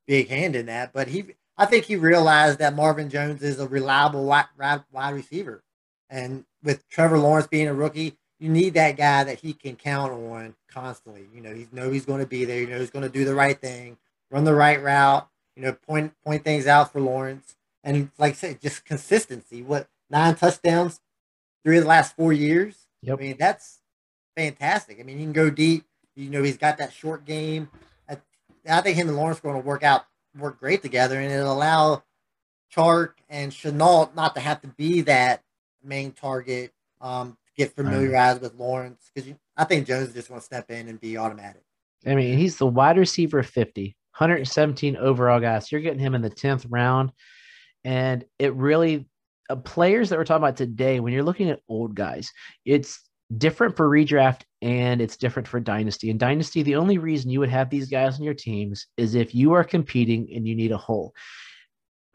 [0.07, 0.94] big hand in that.
[0.94, 4.47] But he, I think he realized that Marvin Jones is a reliable wide,
[4.92, 5.62] wide receiver,
[6.09, 10.12] and with Trevor Lawrence being a rookie, you need that guy that he can count
[10.12, 11.27] on constantly.
[11.35, 12.61] You know, he know he's going to be there.
[12.61, 13.97] You know, he's going to do the right thing,
[14.31, 15.29] run the right route.
[15.57, 19.62] You know, point point things out for Lawrence, and like I said, just consistency.
[19.62, 21.01] What nine touchdowns,
[21.64, 22.87] three of the last four years.
[23.03, 23.18] Yep.
[23.18, 23.81] I mean, that's
[24.37, 24.99] fantastic.
[24.99, 25.85] I mean, he can go deep.
[26.16, 27.68] You know, he's got that short game.
[28.68, 30.07] I think him and Lawrence are going to work out
[30.38, 32.03] work great together, and it'll allow
[32.75, 35.42] Chark and Shenault not to have to be that
[35.83, 36.73] main target.
[37.01, 41.01] Um, get familiarized with Lawrence because I think Jones just want to step in and
[41.01, 41.62] be automatic.
[42.07, 45.71] I mean, he's the wide receiver 50, 117 overall guys.
[45.71, 47.12] You're getting him in the 10th round.
[47.85, 49.07] And it really,
[49.49, 52.33] uh, players that we're talking about today, when you're looking at old guys,
[52.64, 53.01] it's
[53.38, 56.11] different for redraft and it's different for dynasty.
[56.11, 59.35] And dynasty, the only reason you would have these guys on your teams is if
[59.35, 61.14] you are competing and you need a hole.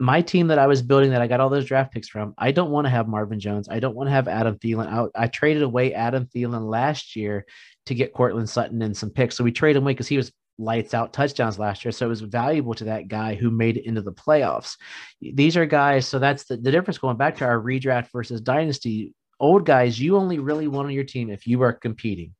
[0.00, 2.50] My team that I was building that I got all those draft picks from, I
[2.50, 3.68] don't want to have Marvin Jones.
[3.68, 5.10] I don't want to have Adam Thielen.
[5.14, 7.46] I, I traded away Adam Thielen last year
[7.86, 9.36] to get Courtland Sutton and some picks.
[9.36, 11.92] So we traded him away because he was lights out touchdowns last year.
[11.92, 14.76] So it was valuable to that guy who made it into the playoffs.
[15.20, 16.06] These are guys.
[16.06, 19.14] So that's the, the difference going back to our redraft versus dynasty.
[19.40, 22.34] Old guys, you only really want on your team if you are competing.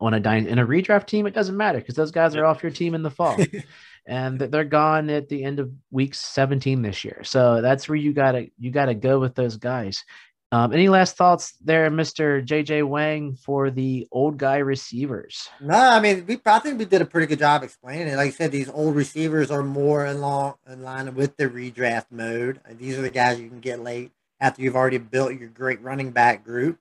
[0.00, 2.62] On a dyn- in a redraft team, it doesn't matter because those guys are off
[2.62, 3.38] your team in the fall.
[4.06, 7.22] and they're gone at the end of week 17 this year.
[7.24, 10.04] So that's where you gotta you gotta go with those guys.
[10.50, 15.48] Um, any last thoughts there, Mister JJ Wang, for the old guy receivers?
[15.60, 18.16] No, I mean we I think we did a pretty good job explaining it.
[18.16, 22.60] Like I said, these old receivers are more in, in line with the redraft mode.
[22.72, 26.10] These are the guys you can get late after you've already built your great running
[26.10, 26.78] back group.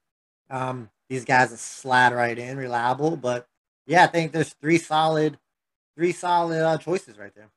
[0.50, 3.16] Um, these guys slide right in, reliable.
[3.16, 3.48] But
[3.86, 5.38] yeah, I think there's three solid,
[5.96, 7.50] three solid uh, choices right there.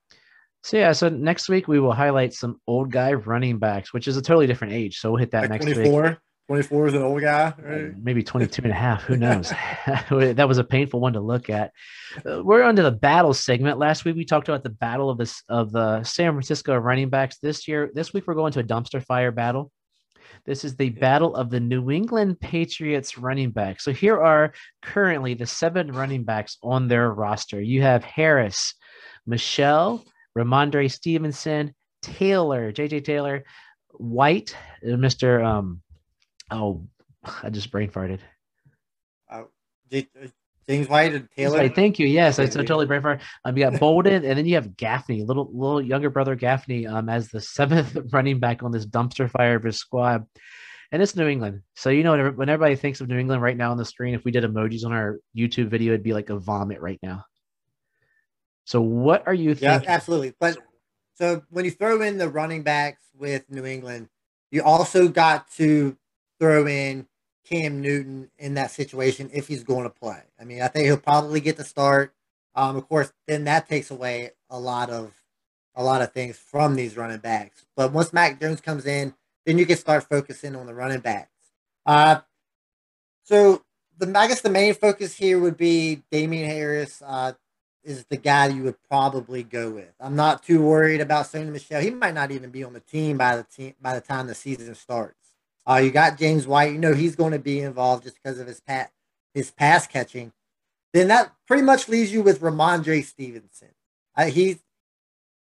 [0.62, 4.16] So yeah, so next week we will highlight some old guy running backs, which is
[4.16, 4.98] a totally different age.
[4.98, 6.02] So we'll hit that like next 24?
[6.02, 6.16] week.
[6.46, 7.92] 24 is an old guy, right?
[8.02, 9.02] Maybe 22 and a half.
[9.04, 9.50] Who knows?
[9.86, 11.72] that was a painful one to look at.
[12.24, 13.78] Uh, we're on to the battle segment.
[13.78, 17.38] Last week we talked about the battle of this of the San Francisco running backs.
[17.38, 19.70] This year, this week we're going to a dumpster fire battle.
[20.44, 23.80] This is the battle of the New England Patriots running back.
[23.80, 24.52] So here are
[24.82, 27.60] currently the seven running backs on their roster.
[27.60, 28.74] You have Harris,
[29.26, 30.04] Michel,
[30.36, 33.44] Rhamondre Stevenson, Taylor, JJ Taylor,
[33.92, 34.54] White,
[34.84, 35.42] Mr.
[35.42, 35.80] Um,
[36.50, 36.86] oh,
[37.42, 38.20] I just brain farted.
[39.30, 39.44] Uh,
[40.68, 41.58] James White and Taylor.
[41.58, 42.06] Right, thank you.
[42.06, 43.20] Yes, I totally brain farted.
[43.44, 47.08] Um, you got Bolden, and then you have Gaffney, little little younger brother Gaffney, um,
[47.08, 50.26] as the seventh running back on this dumpster fire of his squad.
[50.92, 51.62] And it's New England.
[51.74, 54.24] So, you know, when everybody thinks of New England right now on the screen, if
[54.24, 57.24] we did emojis on our YouTube video, it'd be like a vomit right now.
[58.64, 59.88] So what are you thinking?
[59.88, 60.34] Yeah, absolutely.
[60.38, 60.58] But
[61.14, 64.08] so when you throw in the running backs with New England,
[64.50, 65.96] you also got to
[66.38, 67.06] throw in
[67.44, 70.22] Cam Newton in that situation if he's going to play.
[70.40, 72.12] I mean, I think he'll probably get the start.
[72.54, 75.12] Um, of course, then that takes away a lot of
[75.76, 77.66] a lot of things from these running backs.
[77.76, 79.12] But once Mac Jones comes in,
[79.44, 81.30] then you can start focusing on the running backs.
[81.84, 82.20] Uh,
[83.24, 83.62] so
[83.98, 87.02] the I guess the main focus here would be Damien Harris.
[87.04, 87.32] Uh,
[87.84, 89.92] is the guy you would probably go with.
[90.00, 91.80] I'm not too worried about Sony Michel.
[91.80, 94.34] He might not even be on the team by the team by the time the
[94.34, 95.23] season starts.
[95.66, 96.72] Uh, you got James White.
[96.72, 98.90] You know he's going to be involved just because of his pat
[99.32, 100.32] his pass catching.
[100.92, 103.70] Then that pretty much leaves you with Rhamondre Stevenson.
[104.16, 104.58] Uh, he's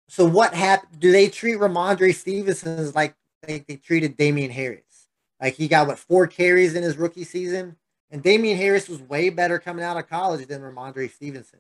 [0.07, 0.99] so what happened?
[0.99, 5.07] Do they treat Rhamondre Stevenson as like they, they treated Damien Harris?
[5.41, 7.77] Like he got what four carries in his rookie season,
[8.11, 11.59] and Damien Harris was way better coming out of college than Rhamondre Stevenson.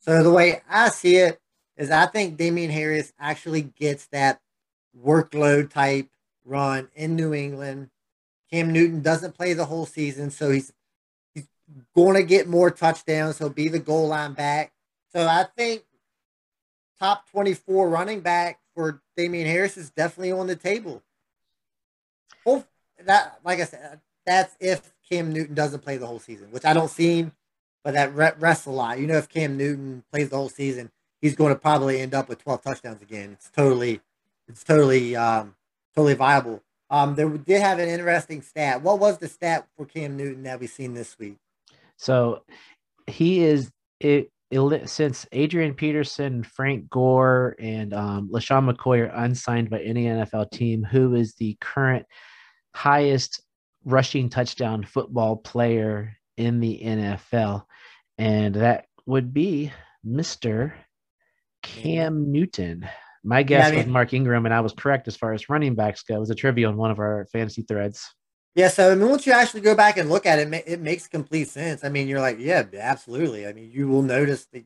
[0.00, 1.40] So the way I see it
[1.76, 4.40] is I think Damien Harris actually gets that
[4.98, 6.08] workload type
[6.44, 7.90] run in New England.
[8.50, 10.72] Cam Newton doesn't play the whole season, so he's
[11.34, 11.46] he's
[11.94, 13.38] going to get more touchdowns.
[13.38, 14.72] He'll be the goal line back.
[15.12, 15.84] So I think
[16.98, 21.02] top 24 running back for Damien Harris is definitely on the table.
[22.44, 22.64] Oh,
[23.04, 26.72] that like I said, that's if Cam Newton doesn't play the whole season, which I
[26.72, 27.32] don't see him
[27.84, 28.98] but that rests a lot.
[28.98, 32.28] You know, if Cam Newton plays the whole season, he's going to probably end up
[32.28, 33.32] with 12 touchdowns again.
[33.32, 34.00] It's totally,
[34.48, 35.54] it's totally, um,
[35.94, 36.62] totally viable.
[36.90, 38.82] Um, there did have an interesting stat.
[38.82, 41.36] What was the stat for Cam Newton that we've seen this week?
[41.96, 42.42] So
[43.06, 49.70] he is it, it since Adrian Peterson, Frank Gore, and um, LeSean McCoy are unsigned
[49.70, 50.84] by any NFL team.
[50.84, 52.04] Who is the current
[52.74, 53.42] highest
[53.84, 57.64] rushing touchdown football player in the NFL?
[58.18, 59.72] and that would be
[60.06, 60.72] Mr.
[61.62, 62.88] Cam Newton.
[63.24, 65.48] My guess yeah, I mean, was Mark Ingram, and I was correct as far as
[65.48, 66.16] running backs go.
[66.16, 68.14] It was a trivia on one of our fantasy threads.
[68.54, 71.06] Yeah, so I mean, once you actually go back and look at it, it makes
[71.06, 71.84] complete sense.
[71.84, 73.46] I mean, you're like, yeah, absolutely.
[73.46, 74.64] I mean, you will notice the,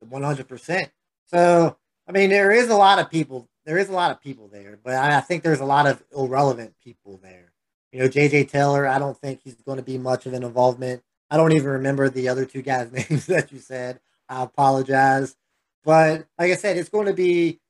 [0.00, 0.90] the 100%.
[1.26, 1.76] So,
[2.08, 3.48] I mean, there is a lot of people.
[3.66, 6.02] There is a lot of people there, but I, I think there's a lot of
[6.16, 7.52] irrelevant people there.
[7.92, 11.02] You know, JJ Taylor, I don't think he's going to be much of an involvement.
[11.30, 14.00] I don't even remember the other two guys' names that you said.
[14.28, 15.36] I apologize.
[15.84, 17.60] But like I said, it's going to be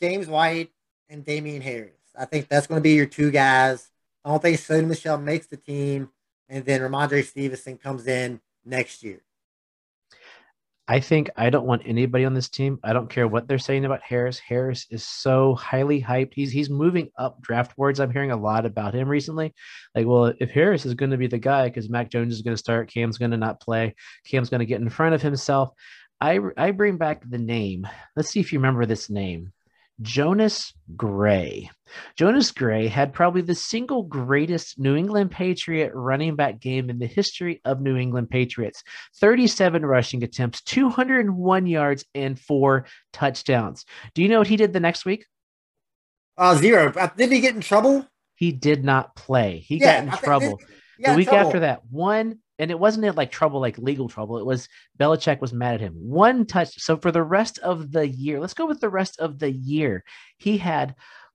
[0.00, 0.70] James White
[1.08, 1.92] and Damien Harris.
[2.18, 3.90] I think that's going to be your two guys.
[4.24, 6.10] I don't think Sony Michel makes the team,
[6.48, 9.22] and then Rhamondre Stevenson comes in next year.
[10.90, 12.78] I think I don't want anybody on this team.
[12.82, 14.38] I don't care what they're saying about Harris.
[14.38, 16.32] Harris is so highly hyped.
[16.32, 18.00] He's he's moving up draft boards.
[18.00, 19.54] I'm hearing a lot about him recently.
[19.94, 22.54] Like, well, if Harris is going to be the guy because Mac Jones is going
[22.54, 25.70] to start, Cam's going to not play, Cam's going to get in front of himself.
[26.22, 27.86] I I bring back the name.
[28.16, 29.52] Let's see if you remember this name.
[30.00, 31.70] Jonas Gray.
[32.16, 37.06] Jonas Gray had probably the single greatest New England Patriot running back game in the
[37.06, 38.82] history of New England Patriots
[39.20, 43.84] 37 rushing attempts, 201 yards, and four touchdowns.
[44.14, 45.26] Do you know what he did the next week?
[46.36, 46.92] Uh, zero.
[46.94, 48.06] Uh, did he get in trouble?
[48.36, 49.58] He did not play.
[49.58, 50.60] He yeah, got in trouble.
[50.98, 51.46] the week trouble.
[51.46, 54.38] after that, one and it wasn't like trouble, like legal trouble.
[54.38, 54.68] It was
[54.98, 55.94] Belichick was mad at him.
[55.94, 56.80] One touch.
[56.80, 60.04] So for the rest of the year, let's go with the rest of the year.
[60.38, 60.94] He had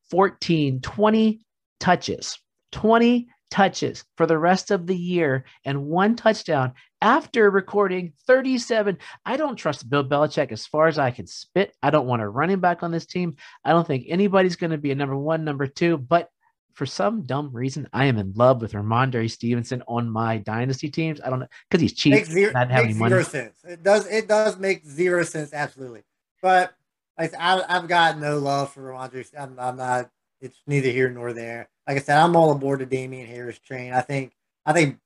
[0.09, 1.45] 14, 20
[1.79, 2.39] touches,
[2.71, 8.97] 20 touches for the rest of the year and one touchdown after recording 37.
[9.25, 11.75] I don't trust Bill Belichick as far as I can spit.
[11.83, 13.35] I don't want a running back on this team.
[13.63, 16.29] I don't think anybody's going to be a number one, number two, but
[16.73, 21.21] for some dumb reason, I am in love with Rhamondre Stevenson on my dynasty teams.
[21.21, 22.13] I don't know because he's cheap.
[22.13, 23.23] Makes zero, not makes zero money.
[23.23, 23.57] sense.
[23.63, 24.07] It does.
[24.07, 25.53] It does make zero sense.
[25.53, 26.03] Absolutely.
[26.41, 26.73] But
[27.17, 29.25] like I, I've got no love for Rhamondre.
[29.39, 30.09] I'm, I'm not.
[30.41, 31.69] It's neither here nor there.
[31.87, 33.93] Like I said, I'm all aboard the Damien Harris train.
[33.93, 34.33] I think.
[34.65, 34.97] I think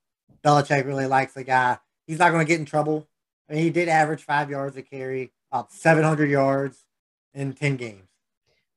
[0.43, 1.77] Belichick really likes the guy.
[2.05, 3.07] He's not going to get in trouble.
[3.49, 6.85] I mean, he did average five yards a carry, about 700 yards
[7.33, 8.07] in 10 games.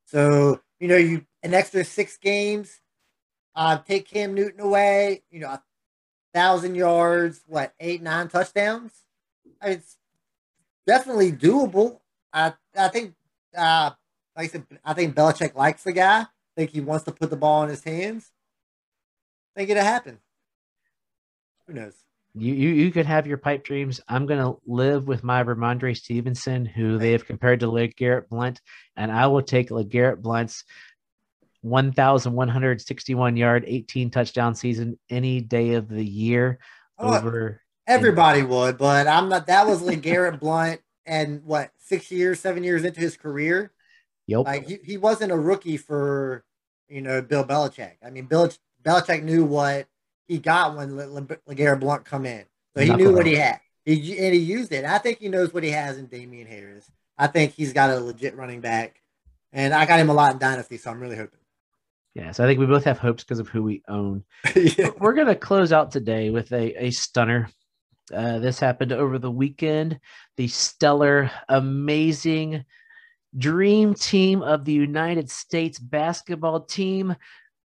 [0.06, 2.80] So you know, you an extra six games,
[3.54, 5.62] uh, take Cam Newton away, you know, a
[6.34, 8.92] thousand yards, what, eight, nine touchdowns?
[9.62, 9.96] I It's
[10.86, 12.00] definitely doable.
[12.32, 13.14] I I think
[13.56, 13.90] uh
[14.36, 16.20] like I said, I think Belichick likes the guy.
[16.22, 18.30] I think he wants to put the ball in his hands.
[19.54, 20.18] I think it'll happen.
[21.66, 21.99] Who knows?
[22.34, 24.00] You, you you could have your pipe dreams.
[24.08, 28.60] I'm gonna live with my Rhamondre Stevenson, who they have compared to LeGarrette Blunt,
[28.96, 30.64] and I will take LeGarrette Blunt's
[31.62, 36.58] 1,161 yard, 18 touchdown season any day of the year
[36.98, 37.60] oh, over.
[37.86, 39.48] Everybody would, but I'm not.
[39.48, 43.72] That was LeGarrette Blunt, and what six years, seven years into his career.
[44.28, 44.44] Yep.
[44.44, 46.44] Like he, he wasn't a rookie for
[46.88, 47.94] you know Bill Belichick.
[48.04, 48.50] I mean, Bill
[48.84, 49.86] Belichick knew what
[50.30, 52.44] he got when Le, Le, LeGarrette Blunt come in,
[52.76, 53.58] so he knew what he had.
[53.84, 54.84] He and he used it.
[54.84, 56.88] I think he knows what he has in Damien Harris.
[57.18, 59.02] I think he's got a legit running back,
[59.52, 61.40] and I got him a lot in Dynasty, so I'm really hoping.
[62.14, 64.22] Yeah, so I think we both have hopes because of who we own.
[64.54, 64.90] yeah.
[64.98, 67.48] We're going to close out today with a, a stunner.
[68.14, 69.98] Uh, this happened over the weekend.
[70.36, 72.64] The stellar, amazing
[73.36, 77.16] dream team of the United States basketball team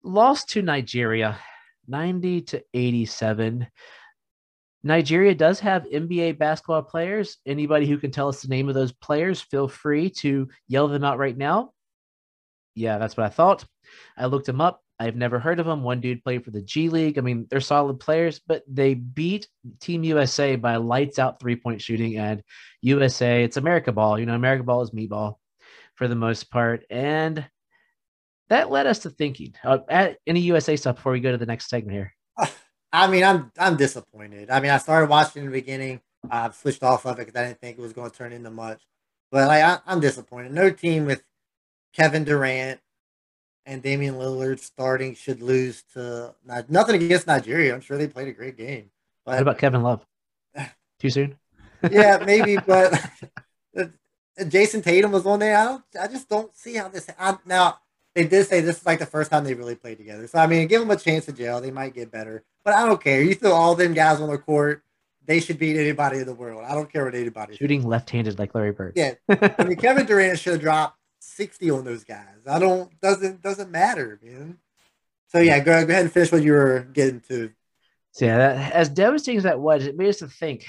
[0.04, 1.38] lost to Nigeria
[1.87, 3.67] 90 to 87.
[4.83, 7.37] Nigeria does have NBA basketball players.
[7.45, 11.03] Anybody who can tell us the name of those players, feel free to yell them
[11.03, 11.71] out right now.
[12.75, 13.65] Yeah, that's what I thought.
[14.17, 14.81] I looked them up.
[14.99, 15.83] I've never heard of them.
[15.83, 17.17] One dude played for the G League.
[17.17, 19.47] I mean, they're solid players, but they beat
[19.79, 22.17] Team USA by lights out three point shooting.
[22.17, 22.43] And
[22.81, 24.19] USA, it's America ball.
[24.19, 25.39] You know, America ball is me ball
[25.95, 26.85] for the most part.
[26.89, 27.45] And
[28.49, 31.45] that led us to thinking uh, at any USA stuff before we go to the
[31.45, 32.13] next segment here.
[32.93, 34.49] I mean, I'm I'm disappointed.
[34.49, 36.01] I mean, I started watching in the beginning.
[36.29, 38.51] I switched off of it because I didn't think it was going to turn into
[38.51, 38.82] much.
[39.32, 40.53] But like, I, I'm disappointed.
[40.53, 41.23] No team with
[41.93, 42.79] Kevin Durant
[43.65, 46.36] and Damian Lillard starting should lose to
[46.69, 47.73] nothing against Nigeria.
[47.73, 48.91] I'm sure they played a great game.
[49.25, 50.06] But, what about Kevin Love?
[50.99, 51.38] Too soon?
[51.89, 52.93] yeah, maybe, but
[54.47, 55.58] Jayson Tatum was on there.
[55.58, 55.84] I don't.
[55.99, 57.10] I just don't see how this.
[57.17, 57.79] I, now
[58.15, 60.28] they did say this is like the first time they really played together.
[60.28, 62.43] So I mean, give them a chance to jail; They might get better.
[62.63, 63.21] But I don't care.
[63.21, 64.84] You throw all them guys on the court.
[65.26, 66.65] They should beat anybody in the world.
[66.67, 67.56] I don't care what anybody.
[67.56, 68.93] Shooting left-handed like Larry Bird.
[68.95, 72.36] Yeah, I mean Kevin Durant should have dropped 60 on those guys.
[72.47, 74.58] I don't doesn't doesn't matter, man.
[75.28, 77.52] So yeah, go, go ahead and finish what you were getting to.
[78.12, 80.68] So yeah, that, as devastating as that was, it made us to think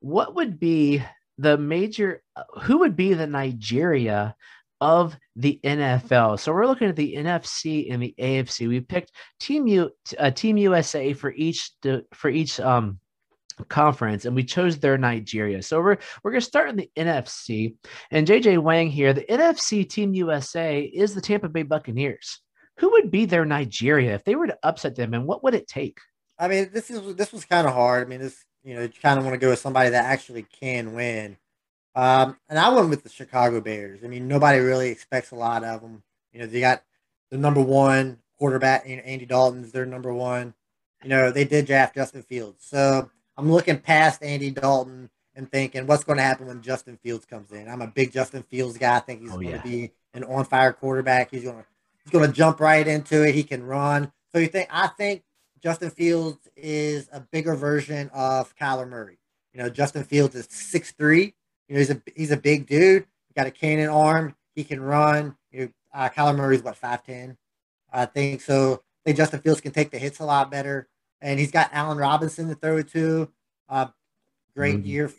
[0.00, 1.02] what would be
[1.38, 2.22] the major
[2.62, 4.36] who would be the Nigeria
[4.80, 6.38] of the NFL.
[6.38, 8.68] So we're looking at the NFC and the AFC.
[8.68, 11.70] We picked Team U, uh, Team USA for each
[12.12, 12.98] for each um
[13.68, 15.62] conference and we chose their Nigeria.
[15.62, 17.74] So we're we're to start in the NFC.
[18.10, 22.40] And JJ Wang here, the NFC Team USA is the Tampa Bay Buccaneers.
[22.78, 25.66] Who would be their Nigeria if they were to upset them and what would it
[25.66, 25.98] take?
[26.38, 28.06] I mean, this is this was kind of hard.
[28.06, 30.42] I mean, this you know, you kind of want to go with somebody that actually
[30.42, 31.38] can win.
[31.96, 34.04] Um, and I went with the Chicago Bears.
[34.04, 36.02] I mean, nobody really expects a lot of them.
[36.32, 36.82] You know, they got
[37.30, 40.52] the number one quarterback, you know, Andy Dalton's their number one.
[41.02, 42.64] You know, they did draft Justin Fields.
[42.66, 47.24] So I'm looking past Andy Dalton and thinking what's going to happen when Justin Fields
[47.24, 47.66] comes in.
[47.66, 48.96] I'm a big Justin Fields guy.
[48.96, 51.30] I think he's oh, going to be an on fire quarterback.
[51.30, 51.64] He's going to
[52.04, 53.34] he's going to jump right into it.
[53.34, 54.12] He can run.
[54.32, 55.22] So you think I think
[55.62, 59.18] Justin Fields is a bigger version of Kyler Murray.
[59.54, 61.34] You know, Justin Fields is six three.
[61.68, 63.06] You know, he's a he's a big dude.
[63.28, 64.34] He got a cannon arm.
[64.54, 65.36] He can run.
[65.50, 67.36] You know, uh, Kyler Murray's what five ten.
[67.92, 68.74] I think so.
[68.74, 70.88] I think Justin Fields can take the hits a lot better,
[71.20, 73.30] and he's got Allen Robinson to throw to.
[73.68, 73.86] Uh,
[74.54, 74.86] great mm-hmm.
[74.86, 75.12] year,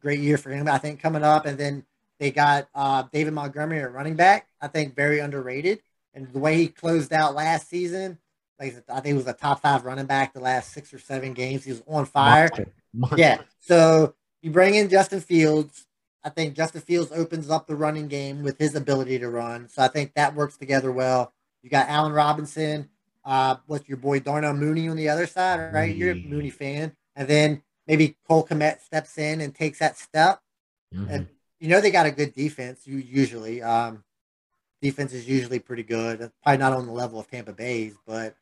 [0.00, 0.68] great year for him.
[0.68, 1.84] I think coming up, and then
[2.18, 4.48] they got uh, David Montgomery at running back.
[4.60, 5.80] I think very underrated,
[6.14, 8.18] and the way he closed out last season,
[8.58, 11.32] like I think he was a top five running back the last six or seven
[11.32, 11.64] games.
[11.64, 12.48] He was on fire.
[12.50, 12.72] Monster.
[12.94, 13.18] Monster.
[13.18, 13.38] Yeah.
[13.60, 15.86] So you bring in Justin Fields.
[16.24, 19.68] I think Justin Fields opens up the running game with his ability to run.
[19.68, 21.32] So I think that works together well.
[21.62, 22.88] You got Allen Robinson.
[23.24, 25.94] Uh, what's your boy Darnell Mooney on the other side, right?
[25.94, 30.40] You're a Mooney fan, and then maybe Cole Kmet steps in and takes that step.
[30.94, 31.10] Mm-hmm.
[31.10, 31.28] And
[31.58, 32.86] you know they got a good defense.
[32.86, 34.04] You usually um,
[34.80, 36.30] defense is usually pretty good.
[36.42, 38.36] Probably not on the level of Tampa Bay's, but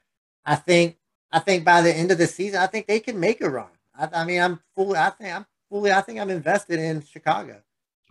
[0.44, 0.98] I think
[1.32, 3.70] I think by the end of the season, I think they can make a run.
[3.98, 4.98] I, I mean, I'm fully.
[4.98, 5.92] I think I'm fully.
[5.92, 7.60] I think I'm invested in Chicago.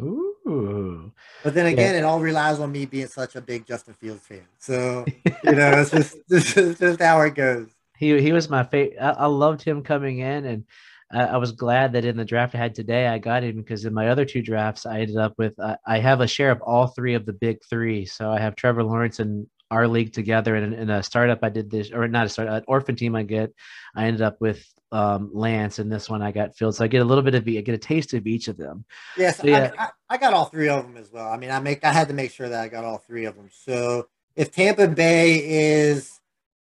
[0.01, 1.11] Ooh.
[1.43, 1.99] But then again, yeah.
[1.99, 4.45] it all relies on me being such a big Justin Fields fan.
[4.57, 5.05] So
[5.43, 7.69] you know, it's just it's just, just how it goes.
[7.97, 8.97] He he was my favorite.
[8.99, 10.65] I, loved him coming in, and
[11.11, 13.85] I, I, was glad that in the draft I had today, I got him because
[13.85, 16.61] in my other two drafts, I ended up with uh, I have a share of
[16.61, 18.05] all three of the big three.
[18.05, 21.71] So I have Trevor Lawrence and our league together in, in, a startup I did
[21.71, 23.51] this or not a startup, an orphan team I get
[23.95, 24.63] I ended up with
[24.93, 27.43] um, Lance and this one I got Field so I get a little bit of
[27.47, 28.85] I get a taste of each of them.
[29.17, 29.71] Yes, so, yeah.
[29.77, 31.27] I, I, got all three of them as well.
[31.27, 33.35] I mean I make I had to make sure that I got all three of
[33.35, 33.49] them.
[33.51, 36.19] So if Tampa Bay is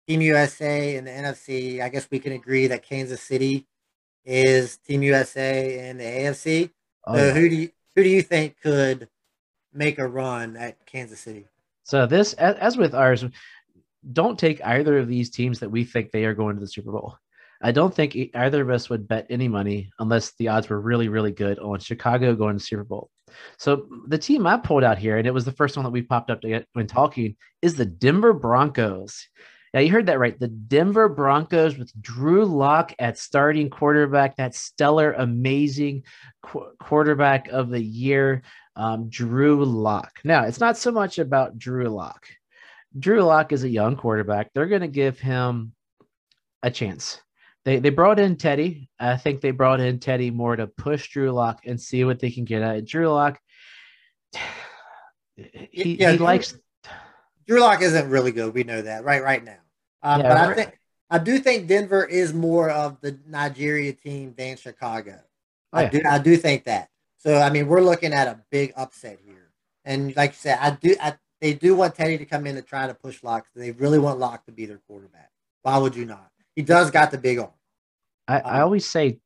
[0.08, 3.66] Team USA in the NFC, I guess we can agree that Kansas City
[4.24, 6.70] is Team USA in the AFC.
[7.06, 7.32] Oh, so yeah.
[7.32, 9.08] who do you who do you think could
[9.74, 11.46] make a run at Kansas City?
[11.82, 13.24] So this, as with ours,
[14.10, 16.92] don't take either of these teams that we think they are going to the Super
[16.92, 17.18] Bowl.
[17.62, 21.08] I don't think either of us would bet any money unless the odds were really,
[21.08, 23.10] really good on Chicago going to Super Bowl.
[23.58, 26.02] So the team I pulled out here, and it was the first one that we
[26.02, 26.42] popped up
[26.72, 29.28] when talking, is the Denver Broncos.
[29.72, 30.38] Now you heard that right.
[30.38, 36.02] The Denver Broncos with Drew Lock at starting quarterback, that stellar, amazing
[36.42, 38.42] qu- quarterback of the year
[38.76, 40.20] um, Drew Lock.
[40.24, 42.26] Now, it's not so much about Drew Lock.
[42.98, 44.50] Drew Lock is a young quarterback.
[44.52, 45.72] They're going to give him
[46.62, 47.20] a chance.
[47.64, 48.88] They, they brought in Teddy.
[48.98, 52.30] I think they brought in Teddy more to push Drew Lock and see what they
[52.30, 52.84] can get at.
[52.84, 53.40] Drew Lock,
[55.36, 56.56] he, yeah, he Drew, likes.
[57.46, 58.52] Drew Lock isn't really good.
[58.54, 59.58] We know that right right now.
[60.02, 60.78] Um, yeah, but I think
[61.10, 65.20] I do think Denver is more of the Nigeria team than Chicago.
[65.72, 66.88] Oh, I do I do think that.
[67.18, 69.52] So I mean, we're looking at a big upset here.
[69.84, 70.96] And like you said, I do.
[71.00, 73.46] I, they do want Teddy to come in to try to push Lock.
[73.54, 75.30] They really want Lock to be their quarterback.
[75.62, 76.31] Why would you not?
[76.56, 77.50] He does got the big arm.
[78.28, 79.18] I, I um, always say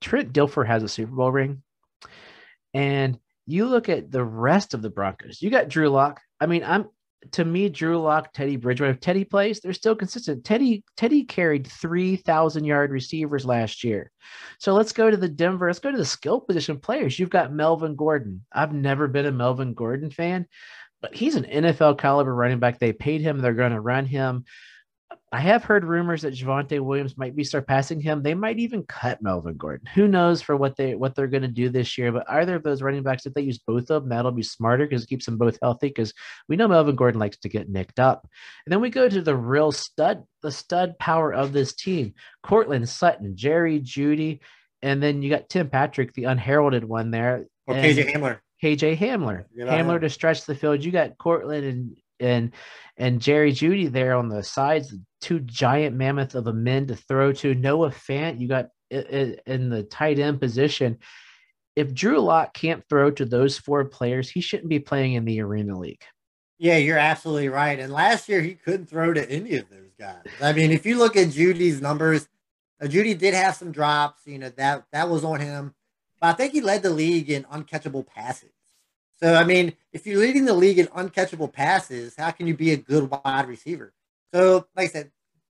[0.00, 1.62] Trent Dilfer has a Super Bowl ring,
[2.74, 5.42] and you look at the rest of the Broncos.
[5.42, 6.20] You got Drew Lock.
[6.40, 6.88] I mean, I'm
[7.32, 10.44] to me, Drew Lock, Teddy Bridgewater, if Teddy plays, they're still consistent.
[10.44, 14.10] Teddy Teddy carried three thousand yard receivers last year.
[14.58, 15.68] So let's go to the Denver.
[15.68, 17.18] Let's go to the skill position players.
[17.18, 18.44] You've got Melvin Gordon.
[18.52, 20.46] I've never been a Melvin Gordon fan,
[21.00, 22.78] but he's an NFL caliber running back.
[22.78, 23.38] They paid him.
[23.38, 24.44] They're going to run him.
[25.34, 28.22] I have heard rumors that Javonte Williams might be surpassing him.
[28.22, 29.86] They might even cut Melvin Gordon.
[29.94, 32.12] Who knows for what they what they're going to do this year?
[32.12, 34.86] But either of those running backs, if they use both of them, that'll be smarter
[34.86, 35.88] because it keeps them both healthy.
[35.88, 36.12] Because
[36.48, 38.28] we know Melvin Gordon likes to get nicked up.
[38.66, 42.12] And then we go to the real stud, the stud power of this team:
[42.42, 44.40] Courtland Sutton, Jerry Jeudy,
[44.82, 47.46] and then you got Tim Patrick, the unheralded one there.
[47.66, 48.40] Or KJ Hamler.
[48.62, 49.46] KJ Hamler.
[49.58, 50.84] Hamler to stretch the field.
[50.84, 52.52] You got Courtland and and
[52.98, 57.32] and Jerry Jeudy there on the sides, two giant mammoth of a men to throw
[57.32, 57.54] to.
[57.54, 60.98] Noah Fant, you got in the tight end position.
[61.74, 65.40] If Drew Lock can't throw to those four players, he shouldn't be playing in the
[65.40, 66.02] Arena League.
[66.58, 67.78] Yeah, you're absolutely right.
[67.78, 70.22] And last year he couldn't throw to any of those guys.
[70.40, 72.28] I mean, if you look at Jeudy's numbers,
[72.80, 74.26] uh, Jeudy did have some drops.
[74.26, 75.74] You know that that was on him,
[76.20, 78.50] but I think he led the league in uncatchable passes.
[79.20, 82.72] So I mean, if you're leading the league in uncatchable passes, how can you be
[82.72, 83.92] a good wide receiver?
[84.32, 85.10] So, like I said,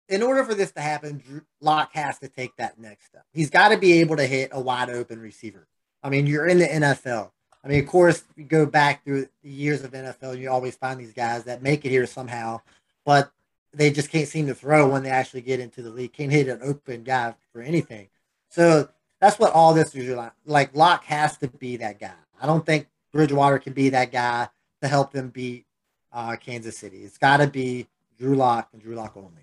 [0.09, 3.25] in order for this to happen, Lock has to take that next step.
[3.33, 5.66] He's got to be able to hit a wide open receiver.
[6.03, 7.31] I mean, you're in the NFL.
[7.64, 11.01] I mean, of course, you go back through the years of NFL, you always find
[11.01, 12.61] these guys that make it here somehow,
[13.07, 13.33] but
[13.72, 16.12] they just can't seem to throw when they actually get into the league.
[16.12, 18.09] Can't hit an open guy for anything.
[18.51, 18.89] So
[19.20, 20.33] that's what all this is like.
[20.45, 22.12] Like Lock has to be that guy.
[22.41, 24.49] I don't think Bridgewater can be that guy
[24.83, 25.64] to help them beat
[26.12, 26.99] uh, Kansas City.
[26.99, 27.89] It's got to be
[28.25, 29.43] Drew Lock and Drew Lock only.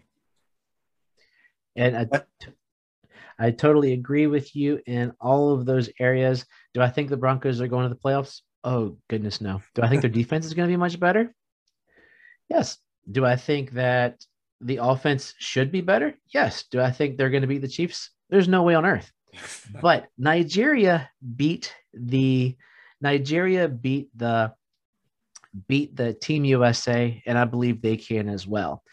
[1.75, 2.21] And I,
[3.37, 6.45] I totally agree with you in all of those areas.
[6.73, 8.41] Do I think the Broncos are going to the playoffs?
[8.63, 9.61] Oh, goodness, no.
[9.75, 11.31] Do I think their defense is going to be much better?
[12.49, 12.79] Yes.
[13.11, 14.25] Do I think that
[14.61, 16.15] the offense should be better?
[16.33, 16.63] Yes.
[16.71, 18.09] Do I think they're going to beat the Chiefs?
[18.31, 19.11] There's no way on earth.
[19.81, 22.57] but Nigeria beat the
[22.99, 24.53] Nigeria beat the
[25.67, 28.83] beat the Team USA, and I believe they can as well.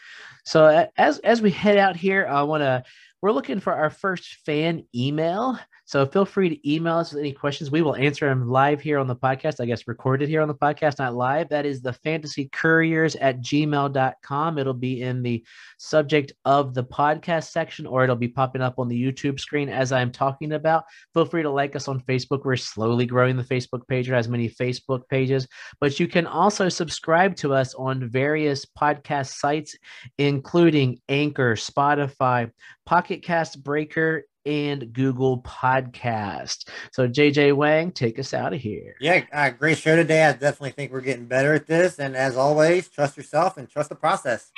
[0.45, 2.83] So as as we head out here, I want to
[3.21, 5.59] we're looking for our first fan email.
[5.89, 7.71] So feel free to email us with any questions.
[7.71, 9.59] We will answer them live here on the podcast.
[9.59, 11.49] I guess recorded here on the podcast, not live.
[11.49, 14.59] That is the fantasy couriers at gmail.com.
[14.59, 15.43] It'll be in the
[15.79, 19.91] subject of the podcast section, or it'll be popping up on the YouTube screen as
[19.91, 20.83] I'm talking about.
[21.15, 22.45] Feel free to like us on Facebook.
[22.45, 24.07] We're slowly growing the Facebook page.
[24.07, 25.47] It has many Facebook pages,
[25.79, 29.75] but you can also subscribe to us on various podcast sites,
[30.19, 32.51] including Anchor, Spotify,
[32.85, 36.67] Pocket Cast Breaker, and Google Podcast.
[36.91, 38.95] So, JJ Wang, take us out of here.
[38.99, 40.25] Yeah, uh, great show today.
[40.25, 41.99] I definitely think we're getting better at this.
[41.99, 44.51] And as always, trust yourself and trust the process.